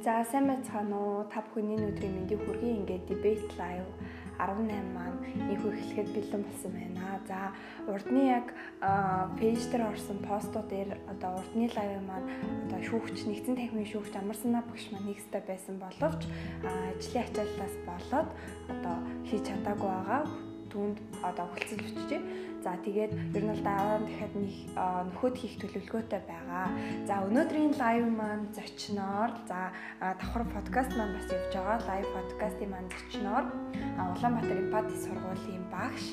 [0.00, 1.24] За сайн байцгаана уу?
[1.28, 2.72] Та бүхний өдрийн мэндийг хүргэе.
[2.80, 3.84] Ингээд debate live
[4.40, 5.20] 18 маань
[5.52, 7.20] ийхүү эхлэхэд бэлэн болсон байна.
[7.28, 7.52] За
[7.84, 8.48] урдны яг
[9.36, 12.32] пэйж дээр орсон постууд дээр одоо урдны лайв маань
[12.64, 16.22] одоо шүүгч нэгдсэн танхимын шүүгч Амарсанаа багш маань нэгстэй байсан боловч
[16.64, 18.28] ажлын ачааллаас болоод
[18.72, 18.96] одоо
[19.28, 20.22] хийж чадаагүй байгаа
[20.72, 22.22] түүнд одоо хүлцэл бичижээ.
[22.60, 26.68] За тэгээд ер нь л дараа нь дахиад нэг нөхөд хийх төлөвлөгөөтэй байгаа.
[27.08, 31.80] За өнөөдрийн лайв маань зочноор за давхар подкаст маань бас явж байгаа.
[31.88, 33.44] Лайв подкастын маань зочноор
[33.96, 36.04] Улаанбаатар Эмпати сургуулийн багш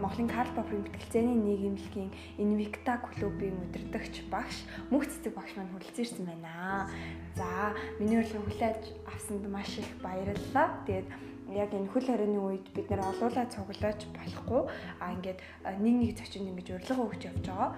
[0.00, 6.88] Монголын Карл Попрын мэтгэлцээний нийгэмлэгийн Invicta клубын удирдагч багш мөнх цэцэг багш маань хүрэлцээрсэн байна.
[7.36, 10.80] За миний урилгыг хүлээж авсанд маш их баярлалаа.
[10.86, 14.62] Тэгээд яг энэ хөл хорионы үед бид нэр олуулаа цуглааж болохгүй
[15.00, 15.40] а ингээд
[15.80, 17.70] нэг нэг зочин ингэж урилга өгч явж байгаа.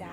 [0.00, 0.08] За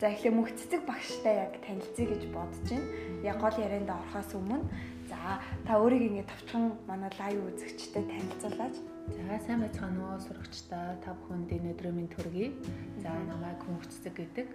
[0.00, 2.86] за эхлээ мөнх цэцэг багштай яг танилцъя гэж бодож байна.
[3.22, 4.62] Яг гол ярианд орохоос өмнө
[5.10, 5.18] за
[5.66, 8.76] та өөрийг ингээд товчхон манай лайв үзэгчтэй танилцуулаач.
[9.10, 12.54] За сайн байцгаана уу сурагчдаа та бүхэнд энэ өдрийн мэнд төргий.
[13.02, 14.48] За намайг мөнх цэцэг гэдэг.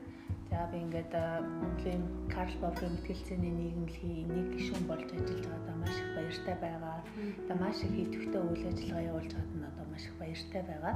[0.49, 1.13] За би ингээд
[1.61, 6.97] Монголын Карл Попрын мэтгэлцээний нийгэмлэгийн нэг гишүүн болж ажиллаж байгаадаа маш их баяртай байгаа.
[7.45, 10.95] Одоо маш их идэвхтэй үйл ажиллагаа явуулж байгаад нь одоо маш их баяртай байгаа.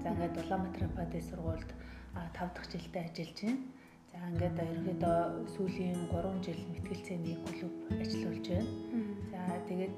[0.00, 1.70] За ингээд Улаанбаатар Падэ сургуульд
[2.16, 3.60] 5 дахь жилдээ ажиллаж байна.
[4.08, 5.18] За ингээд ерөнхийдөө
[5.52, 8.72] сүүлийн 3 жил мэтгэлцээний клуб ажиллаулж байна.
[9.32, 9.94] За тэгээд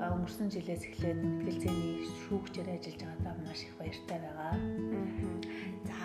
[0.00, 1.92] өнгөрсөн жилээс эхлээд мэтгэлцээний
[2.28, 4.52] шүүгчээр ажиллаж байгаадаа маш их баяртай байгаа.
[5.88, 5.96] За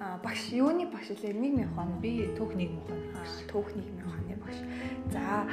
[0.00, 3.32] багш юуны багш лээ нийгмийн ухааны би түүх нийгмийн ухааны багш.
[3.52, 4.58] Түүх нийгмийн ухааны багш.
[5.12, 5.44] За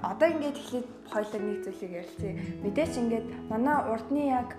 [0.00, 2.32] одоо ингээд эхлээд хоёлаа нэг зүйлийг ярилцъя.
[2.64, 4.56] Мэдээч ингээд манай урдны яг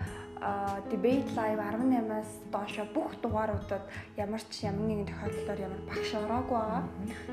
[0.89, 3.85] debate live 18-аас доошо бүх дугааруудад
[4.17, 6.83] ямар ч ямар нэгэн тохиолдолд ямар багш ороогүй байгаа.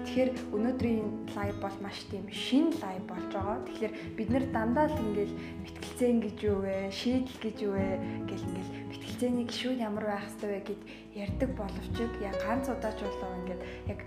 [0.05, 3.65] Тэгэхээр өнөөдрийн live бол маш тийм шин live болж байгаа.
[3.65, 7.89] Тэгэхээр бид нэр дандаа л ингээл мэтгэлцэн гэж юу вэ, шийдэл гэж юу вэ
[8.29, 10.83] гэл ингээл мэтгэлцээний гişүүд ямар байх хэвээр вэ гэд
[11.17, 14.01] ярьдаг боловч яг ганц удаач болоо ингээд яг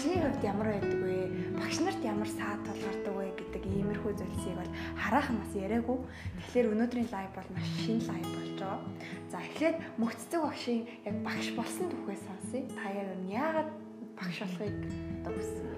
[0.00, 1.28] багшны хувьд ямар байдаг вэ?
[1.60, 5.98] Багш нарт ямар саад тулгардаг вэ гэдэг иймэрхүү зүйлсийг бол хараахан бас яриаггүй.
[6.40, 8.80] Тэгэхээр өнөөдрийн лайв бол маш шин лайв болж байгаа.
[9.28, 12.64] За эхлээд мөхцөг багшийн яг багш болсон түүхээ сонсъё.
[12.80, 13.70] Та яг яагаад
[14.16, 14.76] багш болохыг
[15.20, 15.76] одоо хүссэн бэ?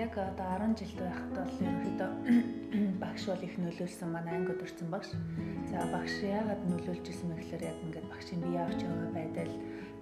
[0.00, 2.10] Яг одоо 10 жилд байхад бол ерөнхийдөө
[3.04, 5.12] багш бол их нөлөөлсөн манай анги өдөрцөн багш.
[5.68, 9.52] За багш яагаад нөлөөлж исэн бэ гэхээр яг ингээд багшийн бие авч байгаа байдал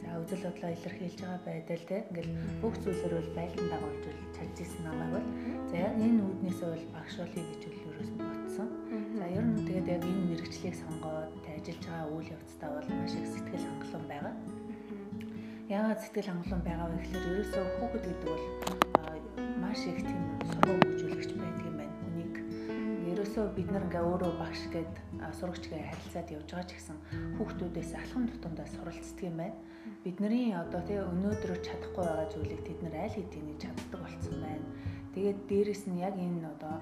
[0.05, 2.29] за үзэл бодлоо илэрхийлж байгаа байдал те ингээд
[2.61, 4.05] бүх зүйлээр бол байлдан дагуулж
[4.37, 5.29] чадж исэн намайг бол
[5.71, 8.69] за яг энэ үүднээсээ бол багш болъё гэж үлээрээс ботсон.
[9.17, 13.27] За ер нь тэгээд яг энэ мэрэгчлийг сонгоод ажиллаж байгаа үйл явцдаа бол маш их
[13.33, 14.35] сэтгэл хангалуун байгаа.
[15.73, 18.45] Яагаад сэтгэл хангалуун байгаа вэ гэхээр ерөөсөө хүүхэд гэдэг бол
[19.65, 20.23] маш их тийм
[20.53, 21.97] сургууль хөгжүүлэгч байдаг юм байна.
[22.05, 22.35] Хүнийг
[23.11, 24.95] ерөөсөө бид нар ингээ өөрөө багш гээд
[25.41, 26.99] сурагчгээ харилцаад явж байгаа ч гэсэн
[27.41, 29.57] хүүхдүүдээс алхам тутамдаа суралцдаг юм байна.
[30.05, 34.69] Бидний одоо тий өнөөдөр чадахгүй байгаа зүйлийг тэд нар аль хэдийн чаддаг болцсон байна.
[35.13, 36.81] Тэгээд дээрэс нь яг энэ одоо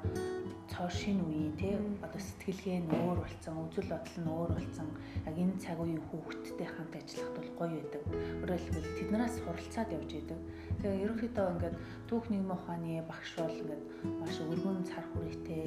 [0.71, 4.89] цоо шин үеийн тий одоо сэтгэлгээ нь өөр болсон, үзэл бодол нь өөр болсон.
[5.27, 8.03] Яг энэ цаг үеийн хүүхдтэй хамт ажиллахад бол гоё байдаг.
[8.41, 10.41] Өөрөөр хэлбэл тэднээс суралцаад явж идэг.
[10.81, 11.77] Тэгээ ерөнхийдөө ингээд
[12.07, 13.83] түүх нийгмийн ухааны багш бол ингээд
[14.23, 15.65] маш өргөн цар хүрээтэй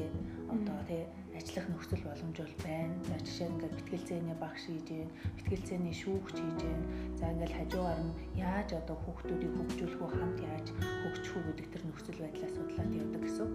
[0.54, 1.04] одоо тий
[1.36, 2.96] ажиллах нөхцөл боломж бол байна.
[3.04, 6.84] За жишээ нь ингээд мэтгэлцээний багш хийж гэн, мэтгэлцээний шүүгч хийж гэн.
[7.20, 10.68] За ингээд хажуугаар нь яаж одоо хүүхдүүдийг хөгжүүлэх үү, хамт яаж
[11.04, 13.50] хөгжих үү гэдэг тэр нөхцөл байдлаа судлаад явдаг гэсэн.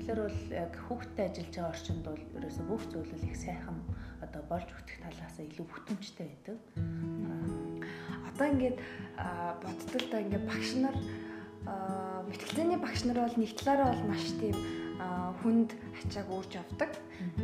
[0.00, 3.78] Тэгэхээр бол яг хүүхдтэй ажиллаж байгаа орчинд бол ерөөсөө бүх зүйл их сайхан
[4.24, 6.56] одоо болж үтэх талаас илүү бүтэмжтэй байдаг.
[8.32, 8.78] Одоо ингээд
[9.60, 10.96] бодтол та ингээд багш нар
[12.24, 14.56] мэтгэлцээний багш нар бол нэг талаараа бол маш тийм
[15.42, 16.90] хүнд ачааг үүрч авдаг.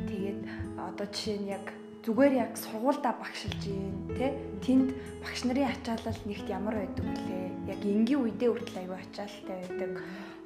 [0.09, 0.41] Тэгээд
[0.77, 1.67] одоо жишээ нь яг
[2.03, 4.35] зүгээр яг сургуульдаа багшилж гин тэ
[4.67, 4.91] тэнд
[5.23, 9.93] багш нарын ачаалал нэгт ямар байдаг вүлээ яг энгийн үедээ хүртэл аюу ачаалалтай байдаг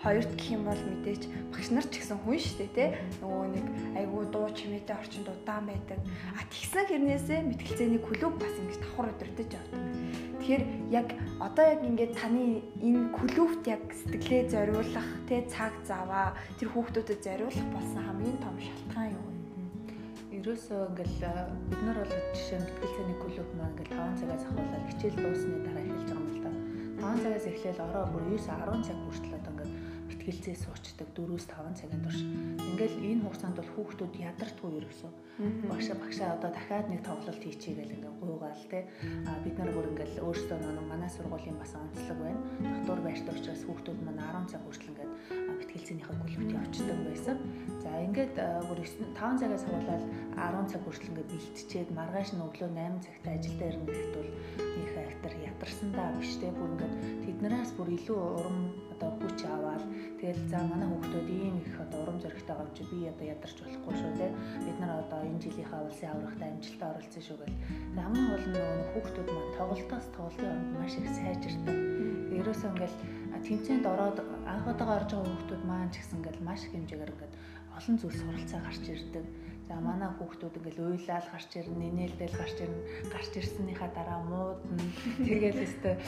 [0.05, 1.23] хоёрт гэх юм бол мэдээч
[1.53, 2.89] багш нар ч гэсэн хүн шүү дээ тий
[3.21, 3.67] нөгөө нэг
[4.01, 5.99] айгүй дуу чимээтэй орчинд удаан байдаг.
[6.37, 9.83] А тэгсэн хэрнээсээ мэтгэлцээний клуб бас ингэж давхар өдөртөж явдаг
[10.47, 10.65] тэгэхээр
[10.95, 11.09] яг
[11.43, 17.67] одоо яг ингээд таны энэ клубт яг сэтгэлээ зориулах тий цаг заваа тэр хүүхдүүдэд зориулах
[17.75, 19.27] болсон хамгийн том шалтгаан юу
[20.39, 21.19] ерөөсөө ингээл
[21.67, 26.11] бид нар бол жишээ мэтгэлцээний клуб маань ингээл 5 цагаас ахуулаад хичээл дуусны дараа эхэлж
[26.15, 26.51] байгаа юм л да.
[27.11, 29.46] 5 цагаас эхлээл ороо бүр 9 10 цаг хүртэл
[30.27, 32.19] мэтгэлцээ суучдаг 4-5 цагийн турш.
[32.59, 35.13] Ингээл энэ хугацаанд бол хүүхдүүд ядардгүй ерөөсөө.
[35.37, 38.89] Багшаа багшаа одоо дахиад нэг тоглолт хийчихье гэл ингээ гуйгаал те.
[39.29, 42.41] А бид нар бүр ингээл өөрсдөө нэг манай сургуулийн бас онцлог байна.
[42.65, 45.13] Дотор байртай учраас хүүхдүүд маань 10 цаг хүртэл ингээд
[45.61, 47.37] мэтгэлцээнийхээ клубт очдог байсан.
[47.85, 48.35] За ингээд
[48.65, 50.05] бүр 5 цагаас суулаад
[50.41, 54.93] 10 цаг хүртэл ингээд бэлтчихэд маргааш нь өглөө 8 цагт ажилдаа ирнэ гэхэд бол их
[54.97, 56.95] актер ядарсан даа биш те бүр ингээд
[57.29, 58.59] тэднээс бүр илүү урам
[58.97, 59.85] одоо хүч аваад
[60.21, 63.57] тэгэл за манай хүүхдүүд ийм их одоо урам зоригтой байгаа юм чи би одоо ядарч
[63.61, 64.27] болохгүй шүү те
[64.65, 67.61] бид нар одоо энэ жилийнхаа улсын аврагтай амжилтад оролцсон шүү гэл.
[67.99, 71.79] Хамгийн гол нь нөгөө хүүхдүүд маань тоглолтоос тоглолтын оронд маш их сайжирдаг
[72.41, 72.97] ерөөсөө ингээл
[73.47, 74.19] тэмцээнд ороод
[74.53, 77.35] анх удаага орж байгаа хүүхдүүд маань ч гэсэн ингээл маш их хэмжээгээр ингээд
[77.77, 79.25] олон зүйл суралцаа гарч ирдэг
[79.67, 82.87] За манай хүүхдүүд ингээл уйлал гарч ирнэ, нинээлдэл гарч ирнэ.
[83.11, 84.79] Гарч ирснийхаа дараа муудна.
[85.27, 85.99] Тэгэл өстө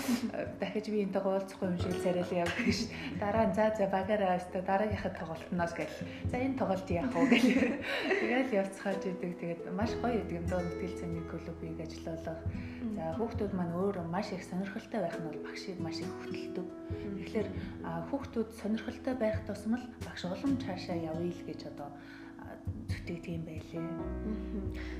[0.63, 2.79] дахиж би энтэй уулзахгүй юм шиг царил яв гэж.
[3.19, 5.97] Дараа нь за за багаараа өстө дараагийнхаа тоглолтноос гэл.
[6.31, 7.83] За энэ тоглолт яах вэ гэл.
[8.23, 9.33] Тэгэл явцгааж идэг.
[9.43, 12.39] Тэгээд маш гоё идэг юм доо мэтгэл цэний клубыг ажиллуулах.
[12.95, 16.67] За хүүхдүүд маань өөр маш их сонирхолтой байх нь бол багшийг маш их хөтэлдэг.
[17.27, 17.49] Тэгэхээр
[18.07, 21.91] хүүхдүүд сонирхолтой байх тусмал багш улам цаашаа явъя л гэж одоо
[23.09, 23.83] зүтгэдэг юм байлээ.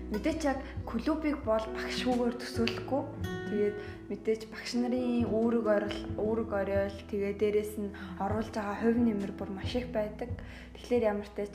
[0.09, 0.59] Мэдээч яг
[0.89, 3.03] клубыг бол багшгүйгээр төсөөлөхгүй.
[3.49, 3.77] Тэгээд
[4.09, 9.51] мэдээч багш нарын үүрэг орол, үүрэг оройл, тэгээ дээрэс нь оруулж байгаа хувь нэмэр бүр
[9.53, 10.33] маш их байдаг.
[10.81, 11.55] Тэгэхээр ямар ч тач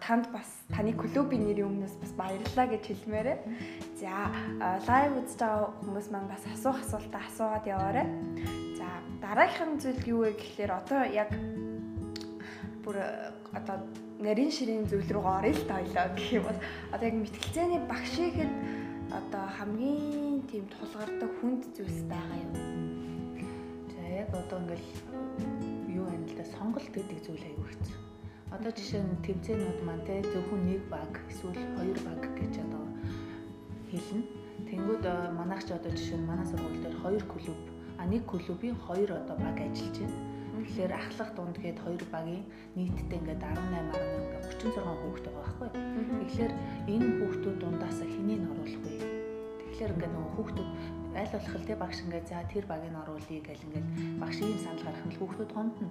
[0.00, 3.38] танд бас таны клубын нэрийн өмнөөс бас баярлалаа гэж хэлмээрээ.
[4.00, 4.32] За,
[4.88, 8.08] лайв үзэж байгаа хүмүүс маань бас асуух асуултаа асууад яваарай.
[8.80, 8.88] За,
[9.20, 11.28] дараагийнх зүйл юу вэ гэхлээр одоо яг
[12.80, 12.96] бүр
[13.52, 13.84] одоо
[14.20, 16.60] нарийн ширийн зүйл рүү орё л таалаа гэх юм бол
[16.92, 18.52] одоо яг мэтгэлцээний багш ихэд
[19.18, 22.52] одоо хамгийн тийм тулгардаг хүнд зүйлс байгаа юм.
[23.92, 24.88] За яг одоо ингээл
[25.96, 27.98] юу байна л да сонголт гэдэг зүйл аягүй хэцүү.
[28.52, 32.84] Одоо жишээ нь тэмцээнүүд маань те зөвхөн нэг баг эсвэл хоёр баг гэж одоо
[33.88, 34.28] хэлнэ.
[34.68, 37.60] Тэнгүүд манайх ч одоо жишээ нь манай сургууль дээр хоёр клуб
[37.96, 40.29] а нэг клубийн хоёр одоо баг ажиллаж байна
[40.60, 42.44] Тэгэхээр ахлах дунд гээд хоёр багийн
[42.76, 45.68] нийтдээ ингээд 18 18 ингээд 36 хүүхэд байгаа байхгүй.
[46.20, 46.52] Тэгэхээр
[46.92, 48.92] энэ хүүхдүүд дундаас хэнийг оруулах вэ?
[49.60, 50.70] Тэгэхээр ингээд нөгөө хүүхдүүд
[51.16, 53.86] аль болох л тий багш ингээд за тэр багийг оруулъя гэл ингээд
[54.22, 55.88] багш ийм санал гаргах нь хүүхдүүд гомдно.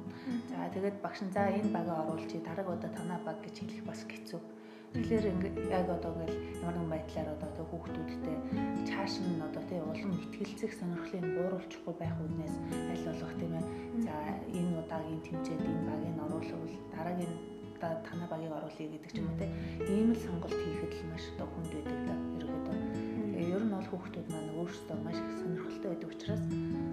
[0.48, 4.02] За тэгээд багш нь за энэ багийг оруулчих дараагийн удаа танаа баг гэж хэлэх бас
[4.08, 4.42] хэцүү.
[4.90, 8.38] Тэгэхээр ингээд яг одоо ингээл ямар нэгэн байдлаар одоо тэг хүүхдүүдтэй
[8.90, 12.56] чааш нь одоо тэг улам ихтгэлцэх сонирхлыг бууруулчихгүй байх үднээс
[12.90, 13.66] аль болох тийм ээ.
[14.06, 14.14] За
[14.50, 17.34] энэ удаагийн тэмцээнд энэ багийг оруулах дараагийн
[17.78, 19.48] та танаа багийг оруулъя гэдэг ч юм уу те.
[19.94, 22.78] Ийм л сонголт хийхэд л маш одоо хүнд байдаг да ерөөдөө.
[23.30, 26.44] Тэгээ ер нь бол хүүхдүүд маань өөрсдөө маш их сонирхолтой байдаг учраас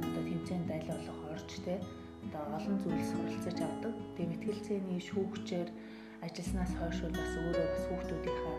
[0.04, 1.74] одоо тэмцээнд аль болох орж те
[2.28, 3.94] одоо олон зүйл суралцаж авдаг.
[4.14, 5.68] Тэгээ мэтгэлцээний шүүгчээр
[6.26, 8.56] ажилласнаас хойш бас өөрөө бас хүүхдүүдийнхаа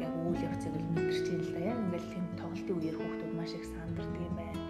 [0.00, 1.60] яг үйл явцыг л мэдэрч юм л да.
[1.70, 4.62] Яг ингээл тийм тоглолтын үеэр хүүхдүүд маш их сандардаг юм байна.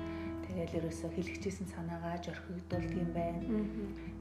[0.47, 3.41] Тэгэл ерөөсө хэлэгчээсэн санаагаа зорхигдуулдаг юм байна.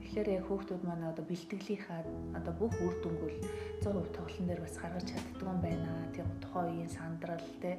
[0.04, 2.02] Тэгэхээр яг хүүхдүүд маань одоо бэлтгэлийнхаа
[2.36, 3.38] одоо бүх үр дүнгөл
[3.82, 5.90] 100% тоглолтын дээр бас гаргаж чаддаг юм байна.
[6.12, 7.72] Тийм тухайн үеийн сандрал те.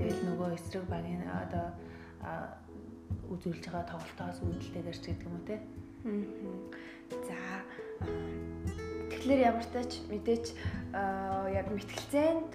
[0.00, 1.66] Тэгэл нөгөө эсрэг багийн одоо
[3.28, 5.56] үзүүлж байгаа тоглолтоос үүдэлтэйгээр ч гэдэг юм уу те.
[7.28, 7.36] За
[9.18, 10.46] Тэгэхээр ямар тач мэдээч
[10.94, 12.50] яг мэтгэлцээнд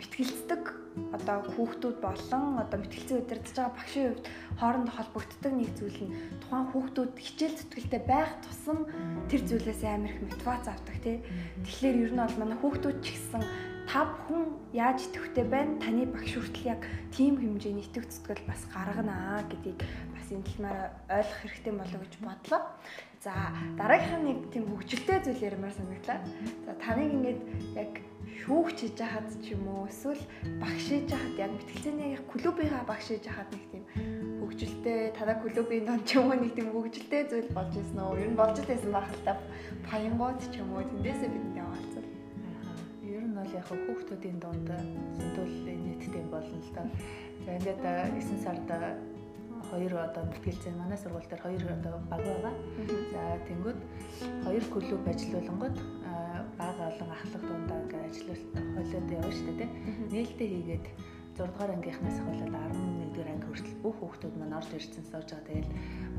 [0.00, 0.64] мэтгэлцдэг
[1.12, 4.24] одоо хүүхдүүд болон одоо мэтгэлцээ удирдах байгаа багшийн хувьд
[4.56, 8.78] хоорондоо холбогддог нэг зүйл нь тухайн хүүхдүүд хичээл зүтгэлтэй байх тусам
[9.28, 11.20] тэр зүйлээс амар их мотивац авдаг тий.
[11.68, 13.44] Тэгэхээр ер нь бол манай хүүхдүүд ч гэсэн
[13.84, 15.76] та бүхэн яаж идэвхтэй байна?
[15.84, 16.82] Таны багш хүртэл яг
[17.12, 19.80] тийм хэмжээний идэвх зүтгэл бас гаргана гэдгийг
[20.16, 20.80] бас энэ талаар
[21.12, 22.62] ойлгох хэрэгтэй болов гэж бодлоо.
[23.26, 23.34] За
[23.74, 26.22] дараагийнх нь нэг тийм хөгжилтэй зүйл ярмаар санагдлаа.
[26.62, 27.40] За таныг ингээд
[27.74, 27.92] яг
[28.46, 30.22] шүүгч хийж хахад ч юм уу эсвэл
[30.62, 33.84] багш хийж хахад яг мэтгэлцээний клубийнхаа багш хийж хахад нэг тийм
[34.38, 38.14] хөгжилтэй танаа клубын дон ч юм уу нэг тийм хөгжилтэй зүйл болж ирсэн үү?
[38.22, 39.34] Ер нь болж ирсэн байх л та.
[39.90, 42.08] Паянгууд ч юм уу тэндээсээ бидэнтэй хаалцал.
[43.10, 44.70] Ер нь бол яг хүүхдүүдийн дунд
[45.18, 46.82] сэтгүүл нийттэй болно л та.
[47.42, 48.70] За ингээд 9 сард
[49.70, 52.54] хоёр одоо мэтгэлцээ манай сургууль дээр хоёр одоо баг байгаа.
[53.12, 53.80] За тэнгууд
[54.44, 55.76] хоёр клуб ажиллуулангууд
[56.58, 59.70] баг олон ахлах дундаа ингээд ажиллуулалт хойлоод явна шүү дээ.
[60.12, 60.86] Нээлттэй хийгээд
[61.36, 65.48] 6 дугаар ангийнхнаас хавуулаад 11 дугаар анги хүртэл бүх хүүхдүүд маань орж ирсэн сууж байгаа.
[65.48, 65.70] Тэгэл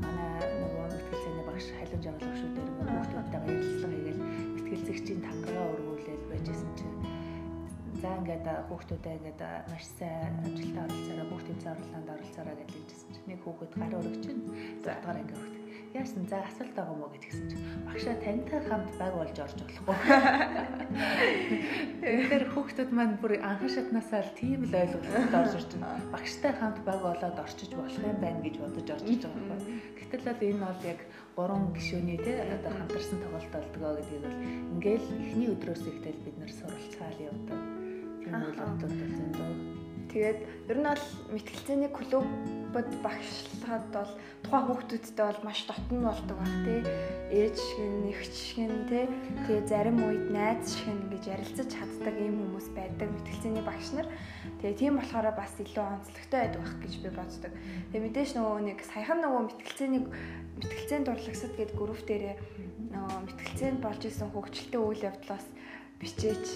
[0.02, 0.30] манай
[0.62, 4.22] нөгөө мэтгэлцээний багш халиуж байгаа л шүү дээр хүүхдүүдтэй баярлалаа хийгээл
[4.54, 6.96] мэтгэлцэгчийн тангараа өргүүлээд байжсэн чинь
[7.98, 9.40] за ингээд хүүхдүүдээ ингээд
[9.70, 14.42] маш сайн амжилтанд оролцоороо бүх тэмцээн орлоонд оролцоороо гэж чинь нэг хүүхэд гар өргөж чинь
[14.82, 15.58] 6 дугаар анги хүртэл
[15.94, 19.96] яасан за асуулт байгаа мó гэж гисэн чинь багшаа тантай хамт баг болж орж болохгүй.
[22.04, 26.04] Тэгэхээр хүүхдүүд маань бүр анхан шатнасаа л тийм л ойлголтод орж ирж байна.
[26.12, 29.76] Багштай хамт баг болоод орчиж болох юм байна гэж бодож орж иж байгаа байхгүй.
[29.96, 31.00] Гэтэл бол энэ бол яг
[31.36, 34.38] гурван гишүүний те одоо хамтарсан тоглолт болдгоо гэдгийг бол
[34.76, 37.60] ингээл эхний өдрөөс ихтэл бид нэр суралцаал явдаг.
[38.20, 39.77] Тийм үйл явдлууд бол зөндөө.
[40.18, 42.26] Тэгээд ер нь бол мэтгэлцээний клубд
[43.06, 44.10] багшлахад бол
[44.42, 46.82] тухайн хүүхдүүдтэй бол маш дотн болдог баг тий.
[47.30, 49.06] Ээж шиг нь, эгч шиг тий.
[49.46, 54.10] Тэгээ зарим үед найз шиг нь гэж ярилцаж чаддаг ийм хүмүүс байдаг мэтгэлцээний багш нар.
[54.58, 57.52] Тэгээ тийм болохоор бас илүү онцлогтой байдаг байх гэж би боддог.
[57.94, 60.02] Тэгээ мэдээж нөгөө нэг саяхан нөгөө мэтгэлцээний
[60.58, 62.34] мэтгэлцээний дурлагсад гэдэг групп дээрээ
[62.90, 65.46] нөгөө мэтгэлцээнд болж исэн хөгжилтэй үйл явдлаас
[66.02, 66.46] бичээч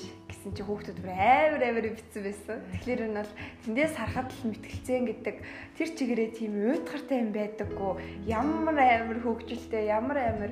[0.42, 2.58] гэсэн чи хүүхдүүд бүр амар амар битсэн байсан.
[2.82, 3.32] Тэгэхээр энэ бол
[3.62, 5.36] тэндээс харахад л мэтгэлцэн гэдэг
[5.78, 7.92] тэр чигээрээ тийм уйтгартай юм байдаггүй.
[8.26, 10.50] Ямар амар хөгжилтэй, ямар амар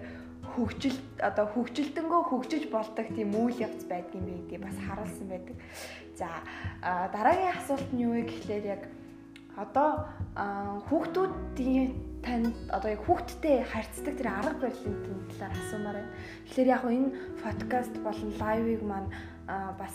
[0.54, 5.56] хөгжил одоо хөгжилтэнгөө хөгжиж болдог тийм үйл явц байдаг юм бэ гэдгийг бас харуулсан байдаг.
[6.14, 6.30] За
[7.10, 8.82] дараагийн асуулт нь юу вэ гэхлээр яг
[9.58, 10.06] одоо
[10.86, 11.90] хүүхдүүдийн
[12.22, 14.96] танд одоо яг хүүхдтэй харьцдаг тэр арга барилын
[15.34, 16.14] талаар асуумаар байна.
[16.46, 17.10] Тэгэхээр яг энэ
[17.42, 19.10] подкаст болон лайвыг маань
[19.78, 19.94] бас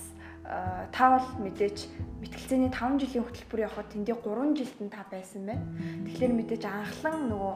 [0.94, 1.90] таавал мэдээж
[2.22, 5.66] мэтгэлцээний 5 жилийн хөтөлбөр явахад тэндээ 3 жилд нь та байсан байна.
[6.06, 7.54] Тэгэхээр мэдээж анхлан нөгөө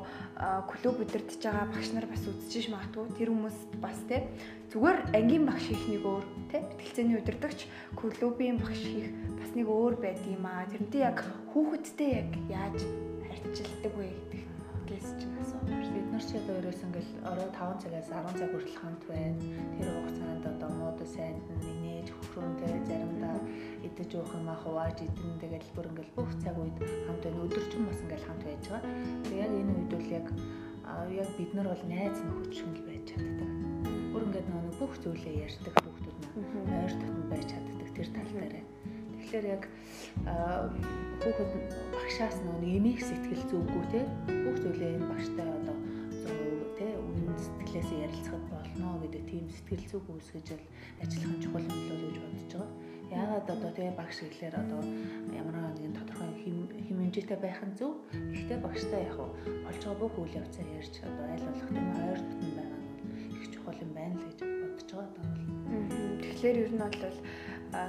[0.65, 4.25] клуб өдөртөж байгаа багш нар бас үзчихэж магадгүй тэр хүмүүс бас те
[4.73, 7.59] зүгээр ангийн багш хийх нэг өөр те мэтгэлцээний өдөртөгч
[7.93, 10.65] клубийн багш хийх бас нэг өөр байдаг юм аа.
[10.65, 11.21] Тэрнтэй яг
[11.53, 12.77] хүүхэдтэй яг яаж
[13.29, 15.85] харьцилдаг вэ гэдгээс чинь асуумаар.
[15.85, 15.88] Бид
[16.19, 19.39] одоо ерөөс ингээл орой 5 цагаас 10 цаг хүртэл хамт байна.
[19.79, 21.47] Тэр хугацаанд одоо мод сайнд
[21.79, 23.37] нээж хөрөндөө заримдаа
[23.87, 26.75] идэж уух юм аа хувааж идэн тэгэл бүр ингээл бүх цаг үед
[27.07, 27.43] хамт байна.
[27.47, 28.93] Өдөржин бас ингээл хамт байж байгаа.
[29.23, 30.27] Тэг яг энэ үед бол яг
[31.15, 33.51] яг бид нар бол найз нөхөд шиг байж чаддаг.
[34.11, 38.55] Бүр ингээд нөгөө бүх зүйлээ ярьдаг хүүхдүүд маань ойр дотн байж чаддаг тэр тал дээр.
[39.23, 39.63] Тэгэхээр яг
[41.23, 41.51] хүүхэд
[41.95, 45.98] багшаас нөгөө эмээх сэтгэл зүггүй те бүх зүйлээ энэ багштай одоо 100% те
[47.49, 50.65] үнэн сэтгэлээс ярилцахад болно гэдэг тийм сэтгэл зүг үүсгэж л
[51.01, 52.69] ажиллах нь чухал юм болов уу гэж бодож байгаа.
[53.09, 54.81] Яагаад одоо тэгээ багш гэхлээр одоо
[55.33, 56.29] ямар нэгэн тодорхой
[57.09, 57.93] хэмжээтэй байх нь зөв.
[58.13, 62.51] Гэхдээ багштай яг болж байгаа бүх үйл явцаа ярьж одоо айл болох тийм ойр дотн
[62.53, 65.29] байгаа нь их чухал юм байна л гэж бодож байгаа даа.
[66.21, 67.17] Тэгэхээр ер нь бол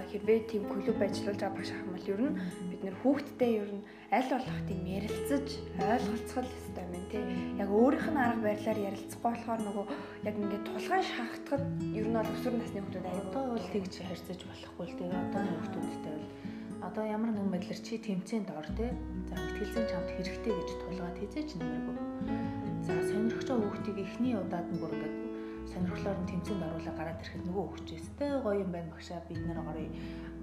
[0.08, 2.36] хэрвээ тийм клуб ажиллуулж байгаа багш ахмал ер нь
[2.72, 5.46] бид нэр хүүхдтэй ер нь аль болох тийм ярилцаж
[5.78, 7.22] ойлголцох хэрэгтэй юм тий.
[7.62, 9.86] Яг өөрийнх нь арга барилаар ярилцахгүй болохоор нөгөө
[10.26, 11.62] яг ингээд тулгаан шахахтад
[11.94, 15.50] ер нь бол өсвөр насны хүмүүс аяа одоо бол тэгж харьцаж болохгүй л тэгээ одооны
[15.62, 16.28] хүмүүстэй бол
[16.90, 18.90] одоо ямар нэгэн байдлаар чи тэмцээнд ор тий.
[19.30, 21.96] За мэтгэлцэн чамд хэрэгтэй гэж тулгаад хийзээч нэмэргүй.
[22.82, 25.16] За байгаа хүүхдийг эхний удаад нь бүр ингээд
[25.70, 29.86] сонирхлоор нь тэмцээнд оруулаад гараад ирэхэд нөгөө хөвчөөстэй гоё юм байна багшаа бид нэр орё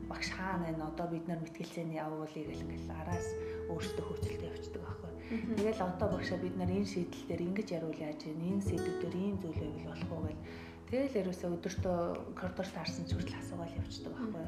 [0.09, 3.27] багш хаана байна одоо бид нар мэтгэлцээний явуулъя гэл ингээл араас
[3.71, 5.11] өөртөө хөвцөлтэй явцдаг байхгүй.
[5.59, 8.31] Тэгэл одоо багшаа бид нар энэ шийдэл дээр ингэж яруул яаж вэ?
[8.31, 10.43] Энэ сэдвүүдээр ийм зүйл байвал болох уу гэл
[10.87, 11.99] тэгэл ерөөсөө өдөртөө
[12.39, 14.45] коридор таарсан ч хүртэл асуугаал явцдаг байхгүй.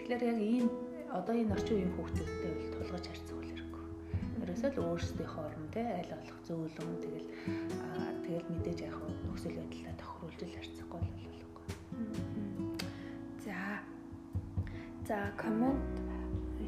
[0.00, 0.66] Тэгэхээр яг ийм
[1.12, 3.84] одоо энэ орчин үеийн хүүхдүүдтэй бол тулгаж харьцах бол хэрэггүй.
[4.44, 7.28] Ерөөсөө л өөрсдийнхөө орн те айл болох зөөлөн тэгэл
[8.24, 8.96] тэгэл мэдээж яг
[9.28, 11.64] нөхцөл байдлаа тохируулж л харьцахгүй л болохгүй.
[15.08, 15.32] За.
[15.38, 15.80] Коммент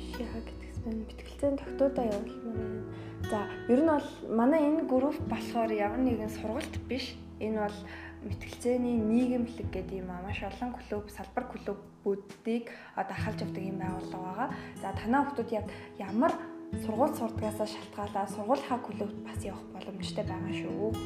[0.00, 1.04] шиха гэдгс байна.
[1.04, 2.85] Битгэлцэн тогтоодаа явуулмаар байна.
[3.28, 7.20] За, ер нь бол манай энэ групп болохоор ямар нэгэн сургалт биш.
[7.37, 7.78] Энэ бол
[8.25, 14.25] мэтгэлцээний нийгэмлэг гэдэг юм аа маш олон клуб, салбар клубүүдийг одоо ахалж авдаг юм байгууллага
[14.25, 14.49] байгаа.
[14.80, 15.68] За танаа хүмүүс яг
[16.00, 16.32] ямар
[16.80, 20.97] сургууль сурдгаасаа шалтгаалаад сургуулийнхаа клубт бас явах боломжтой байгаа шүү.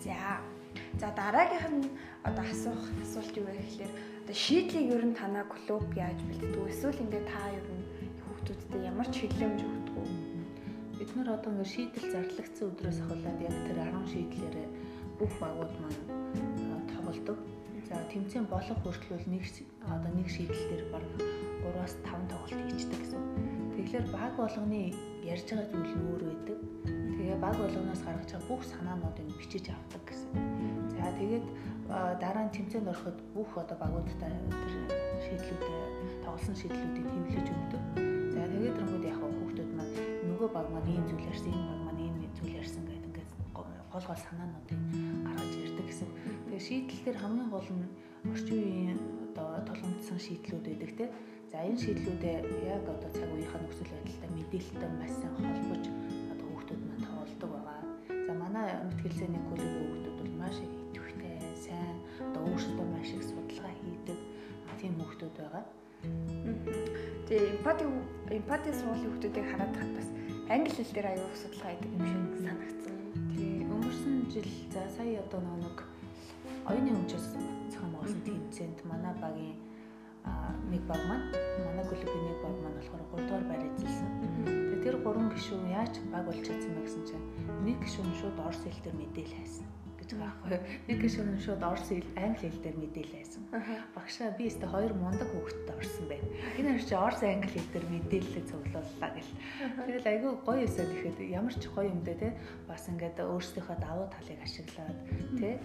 [0.00, 0.40] За.
[0.96, 1.84] За дараагийнх нь
[2.24, 3.92] одоо асуух асуулт юу вэ гэхээр
[4.28, 6.68] одоо шийдлийг ер нь танаа клуб яаж бэлддэг вэ?
[6.68, 7.84] Эсвэл ингээд та ер нь
[8.20, 10.08] хүүхдүүдтэй ямар ч хэлэмж өгдөг үү?
[11.00, 14.56] Бид нар одоо ингээд шийдэл зарлагдсан өдрөөс ахуулаад яг тэр 10 шийдлээр
[15.16, 16.00] бүх багууд маань
[16.92, 17.38] тоглодог.
[17.88, 19.48] За тэмцээн болох хүртэл нэг
[19.88, 21.04] одоо нэг шийдэл дээр баг
[21.64, 23.22] 3-аас 5 тоглолт хийждэг гэсэн.
[23.80, 24.92] Тэгэхээр баг болгоны
[25.24, 26.58] ярьж байгаа зүйл нь өөр байдаг.
[27.16, 30.30] Тэгээ баг болгоноос гаргаж байгаа бүх санаануудыг бичиж авдаг гэсэн.
[30.92, 31.46] За тэгээд
[31.88, 34.72] дараа нь тэмцээнд ороход бүх одоо багуудтай тэр
[35.24, 35.84] шийдлүүдээ
[36.20, 37.82] тоглосон шийдлүүдийг хэвлэж өгдөг.
[38.36, 39.94] За тэгээд тэрнгүүд яг хүүхдүүд маань
[40.28, 44.04] нөгөө баг маань ийм зүйл ярьсан, энэ баг маань ийм зүйл ярьсан гэдэг ингээд гол
[44.04, 44.80] гол санаануудыг
[45.24, 46.08] гаргаж ирдэг гэсэн.
[46.44, 47.88] Тэгээ шийдлэлээр хамгийн гол нь
[48.28, 51.04] орчин үеийн одоо толгомдсон шийдлүүд байдаг те.
[51.48, 52.36] За энэ шийдлүүдээ
[52.68, 55.84] яг одоо цаг үеийнхаа нөхцөл байдалтай мэдээлэлтэй маш сайн холбож
[56.36, 57.80] одоо хүүхдүүд маань тоолдог байгаа.
[58.28, 60.97] За манай мэтгэлцээний клубийн хүүхдүүд бол маш их
[62.26, 64.18] одоо өөрсдөө маш их судалгаа хийдэг
[64.78, 65.64] тийм хүүхдүүд байгаа.
[67.26, 67.84] Тэгээ эмпати
[68.30, 70.08] эмпати сургуулийн хүүхдүүдийг хараад тахад бас
[70.54, 72.94] англи хэл дээр аюул судалгаа хийдэг юм шиг санагдсан.
[73.34, 75.78] Тэгээ өнгөрсөн жил за сая одоо нэг
[76.70, 77.26] оюуны хэмжээс
[77.74, 79.58] зохион байгуулсан тэмцээнд манай багийн
[80.70, 81.26] нэг баг маань
[81.66, 84.10] манай клубын нэг баг маань болохоор 3 дугаар байр эзэлсэн.
[84.46, 87.26] Тэгээ тэр гурван гишүүн яаж баг болж чадсан бэ гэсэн чинь
[87.66, 89.66] нэг гишүүн шууд орос хэл дээр мэдээлэл хайсан
[90.08, 90.88] гэж байгаа байхгүй.
[90.88, 93.42] Нэг гишүүн шууд орос хэл англи хэл дээр мэдээлэл хайсан.
[93.92, 96.28] Багшаа би өөртөө хоёр мундаг хүүхэдтэй орсон байна.
[96.56, 99.32] Энэ хоёр чи орос англи хэл дээр мэдээлэл цуглууллаа гэл.
[99.84, 102.28] Тэгэл айгүй гоё өсөд ихэд ямар ч гоё юм дээ те.
[102.64, 104.98] Бас ингээд өөрсдийнхөө давуу талыг ашиглаад
[105.36, 105.60] те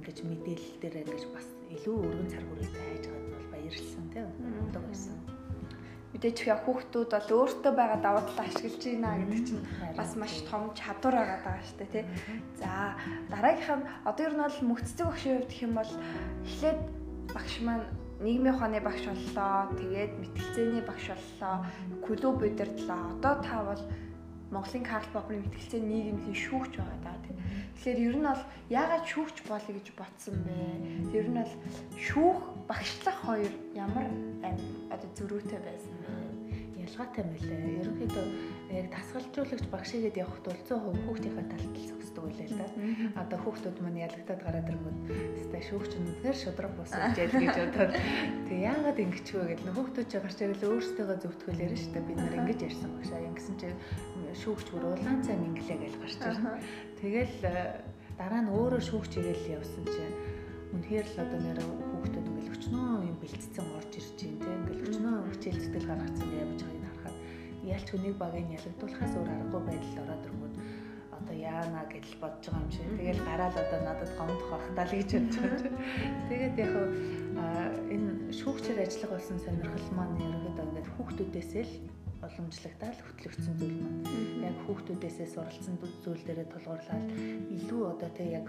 [0.00, 4.28] ингэж мэдээлэл дээр ингэж бас илүү өргөн цар хүрээтэй хайж байгаа нь бол баярлсан тийм
[4.40, 5.35] мундаг байсан.
[6.16, 9.62] Мэдээж яг хүүхдүүд бол өөртөө байгаа давуу талаа ашиглаж байна гэдэг чинь
[10.00, 12.04] бас маш том чадвар байгаа даа дээ тий.
[12.56, 12.96] За
[13.28, 15.92] дараагийнх нь одоо ер нь бол мөхцөг багшийн хувьд гэх юм бол
[16.48, 16.80] эхлээд
[17.36, 17.84] багш маань
[18.24, 19.68] нийгмийн ухааны багш боллоо.
[19.76, 21.56] Тэгээд мэтгэлцээний багш боллоо.
[22.00, 23.02] Клуб удирдлаа.
[23.12, 23.82] Одоо та бол
[24.50, 27.18] Монголын Карл Попперын мэтгэлцээ нийгэмийн шүүгч байгаа даа.
[27.74, 30.56] Тэгэхээр ер нь бол яагаад шүүгч болъё гэж ботсон бэ?
[31.10, 31.52] Тэр нь бол
[31.98, 32.38] шүүх
[32.70, 34.06] багшлах хоёр ямар
[34.94, 36.10] одоо зөрүүтэй байсан бэ?
[36.86, 37.82] Ялгаатай мөлий.
[37.82, 38.26] Ерөнхийдөө
[38.70, 41.74] яг дасгалжуулагч багшигээд явхад бол 100% хүүхдийнхээ талд
[42.16, 43.20] зогсдог үлээ л да.
[43.20, 44.98] Одоо хүүхдүүд маань ялагдаад гараад ирэнгүүт
[45.36, 47.92] өстэй шүүгч нь үнэхээр шудраг босож ял гэж бодоод
[48.48, 51.06] тэг яагаад ингэж вэ гэдэг нь хүүхдүүд чи гарч ирэл өөрсдөө
[51.60, 52.08] ярина шүү дээ.
[52.08, 53.20] Бид нар ингэж ярьсан багшаа.
[53.20, 53.68] Ингэсэн чи
[54.40, 56.56] шүүгч бүр улаан цай минглээ гэж гарч ирсэн.
[57.00, 57.54] Тэгэл э,
[58.16, 60.16] дараа нь өөрөө шүүгч ирээл явсан чинь
[60.72, 65.16] үнэхээр л одоо нэр хүүхдүүд ингээл өчнөө юм бэлтцсэн орж ирж байна те ингээл өчнөө
[65.36, 67.16] хичээл зүтгэл гаргацсан явж байгааг харахад
[67.76, 70.45] ялч хүнийг багыг ялагдуулахаас өөр аргагүй байдалд ороод ирэнгүүт
[71.26, 72.86] одоо яана гэж бодож байгаа юм шиг.
[72.94, 75.74] Тэгэл гараал одоо надад гомдох бах тал гэж бодож байгаа.
[76.30, 76.72] Тэгээд яг
[77.90, 81.74] энэ шүүгчээр ажиллах болсон сонирхол маань ерөөдөө ингээд хүүхдүүдээсээ л
[82.22, 84.02] уламжлагтаал хөтлөгдсөн зүйл маань
[84.46, 87.06] яг хүүхдүүдээсээ суралцсан зүйл дээрээ тулгуурлаад
[87.58, 88.46] илүү одоо тэг яг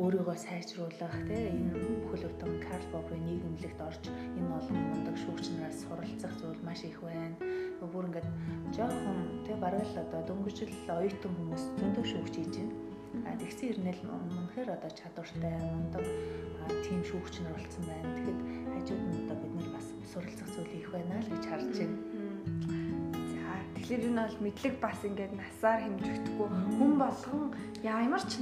[0.00, 6.34] өөрийгөө сайжруулах тий энэ бүхэл бүтэн Карл Попперын нийгэмлэгт орж энэ олон мундаг шүүгчнээс суралцах
[6.40, 7.36] зүйл маш их байна.
[7.80, 8.28] Бүр ингээд
[8.76, 12.74] жоохон тий бараг л одоо дөнгөжл оюутан хүмүүс зөндөө шүүгч хийж байна.
[13.26, 16.04] А тэгсэн ирнэл үнэхээр одоо чадвартай мундаг
[16.86, 18.08] тийм шүүгч нар болсон байна.
[18.14, 18.40] Тэгэхэд
[18.72, 21.98] хажууд нь одоо бид нар бас суралцах зүйл их байна л гэж харж байна.
[23.74, 27.44] Тэгэхээр энэ бол мэдлэг бас ингээд насаар хэмжигдэхгүй хүн болгон
[27.82, 28.38] ямар ч